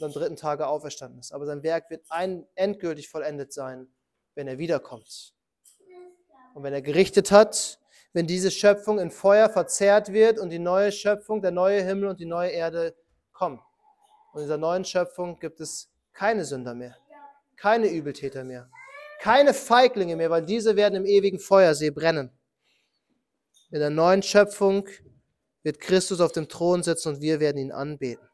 und 0.00 0.06
am 0.06 0.12
dritten 0.12 0.34
Tage 0.34 0.66
auferstanden 0.66 1.20
ist. 1.20 1.32
Aber 1.32 1.46
sein 1.46 1.62
Werk 1.62 1.88
wird 1.88 2.04
ein, 2.08 2.46
endgültig 2.56 3.08
vollendet 3.08 3.52
sein, 3.52 3.86
wenn 4.34 4.48
er 4.48 4.58
wiederkommt. 4.58 5.34
Und 6.54 6.64
wenn 6.64 6.72
er 6.72 6.82
gerichtet 6.82 7.30
hat, 7.30 7.78
wenn 8.12 8.26
diese 8.26 8.50
Schöpfung 8.50 8.98
in 8.98 9.12
Feuer 9.12 9.48
verzehrt 9.48 10.12
wird 10.12 10.40
und 10.40 10.50
die 10.50 10.58
neue 10.58 10.90
Schöpfung, 10.90 11.40
der 11.40 11.52
neue 11.52 11.82
Himmel 11.82 12.08
und 12.08 12.18
die 12.18 12.26
neue 12.26 12.50
Erde 12.50 12.96
kommen. 13.32 13.60
Und 14.32 14.40
in 14.40 14.46
dieser 14.46 14.58
neuen 14.58 14.84
Schöpfung 14.84 15.38
gibt 15.38 15.60
es 15.60 15.92
keine 16.12 16.44
Sünder 16.44 16.74
mehr, 16.74 16.96
keine 17.56 17.86
Übeltäter 17.86 18.42
mehr, 18.42 18.68
keine 19.20 19.54
Feiglinge 19.54 20.16
mehr, 20.16 20.30
weil 20.30 20.44
diese 20.44 20.74
werden 20.74 20.96
im 20.96 21.06
ewigen 21.06 21.38
Feuersee 21.38 21.90
brennen. 21.90 22.35
In 23.70 23.80
der 23.80 23.90
neuen 23.90 24.22
Schöpfung 24.22 24.88
wird 25.62 25.80
Christus 25.80 26.20
auf 26.20 26.32
dem 26.32 26.48
Thron 26.48 26.82
sitzen 26.82 27.08
und 27.08 27.20
wir 27.20 27.40
werden 27.40 27.58
ihn 27.58 27.72
anbeten. 27.72 28.28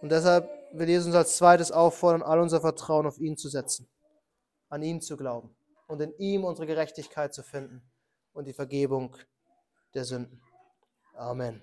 Und 0.00 0.10
deshalb 0.10 0.50
will 0.72 0.88
Jesus 0.88 1.06
uns 1.06 1.14
als 1.14 1.36
zweites 1.36 1.70
auffordern, 1.70 2.22
all 2.22 2.40
unser 2.40 2.60
Vertrauen 2.60 3.06
auf 3.06 3.18
ihn 3.18 3.36
zu 3.36 3.48
setzen, 3.48 3.88
an 4.68 4.82
ihn 4.82 5.00
zu 5.00 5.16
glauben 5.16 5.54
und 5.86 6.00
in 6.00 6.12
ihm 6.18 6.44
unsere 6.44 6.66
Gerechtigkeit 6.66 7.32
zu 7.32 7.44
finden 7.44 7.82
und 8.32 8.46
die 8.46 8.52
Vergebung 8.52 9.16
der 9.94 10.04
Sünden. 10.04 10.42
Amen. 11.14 11.62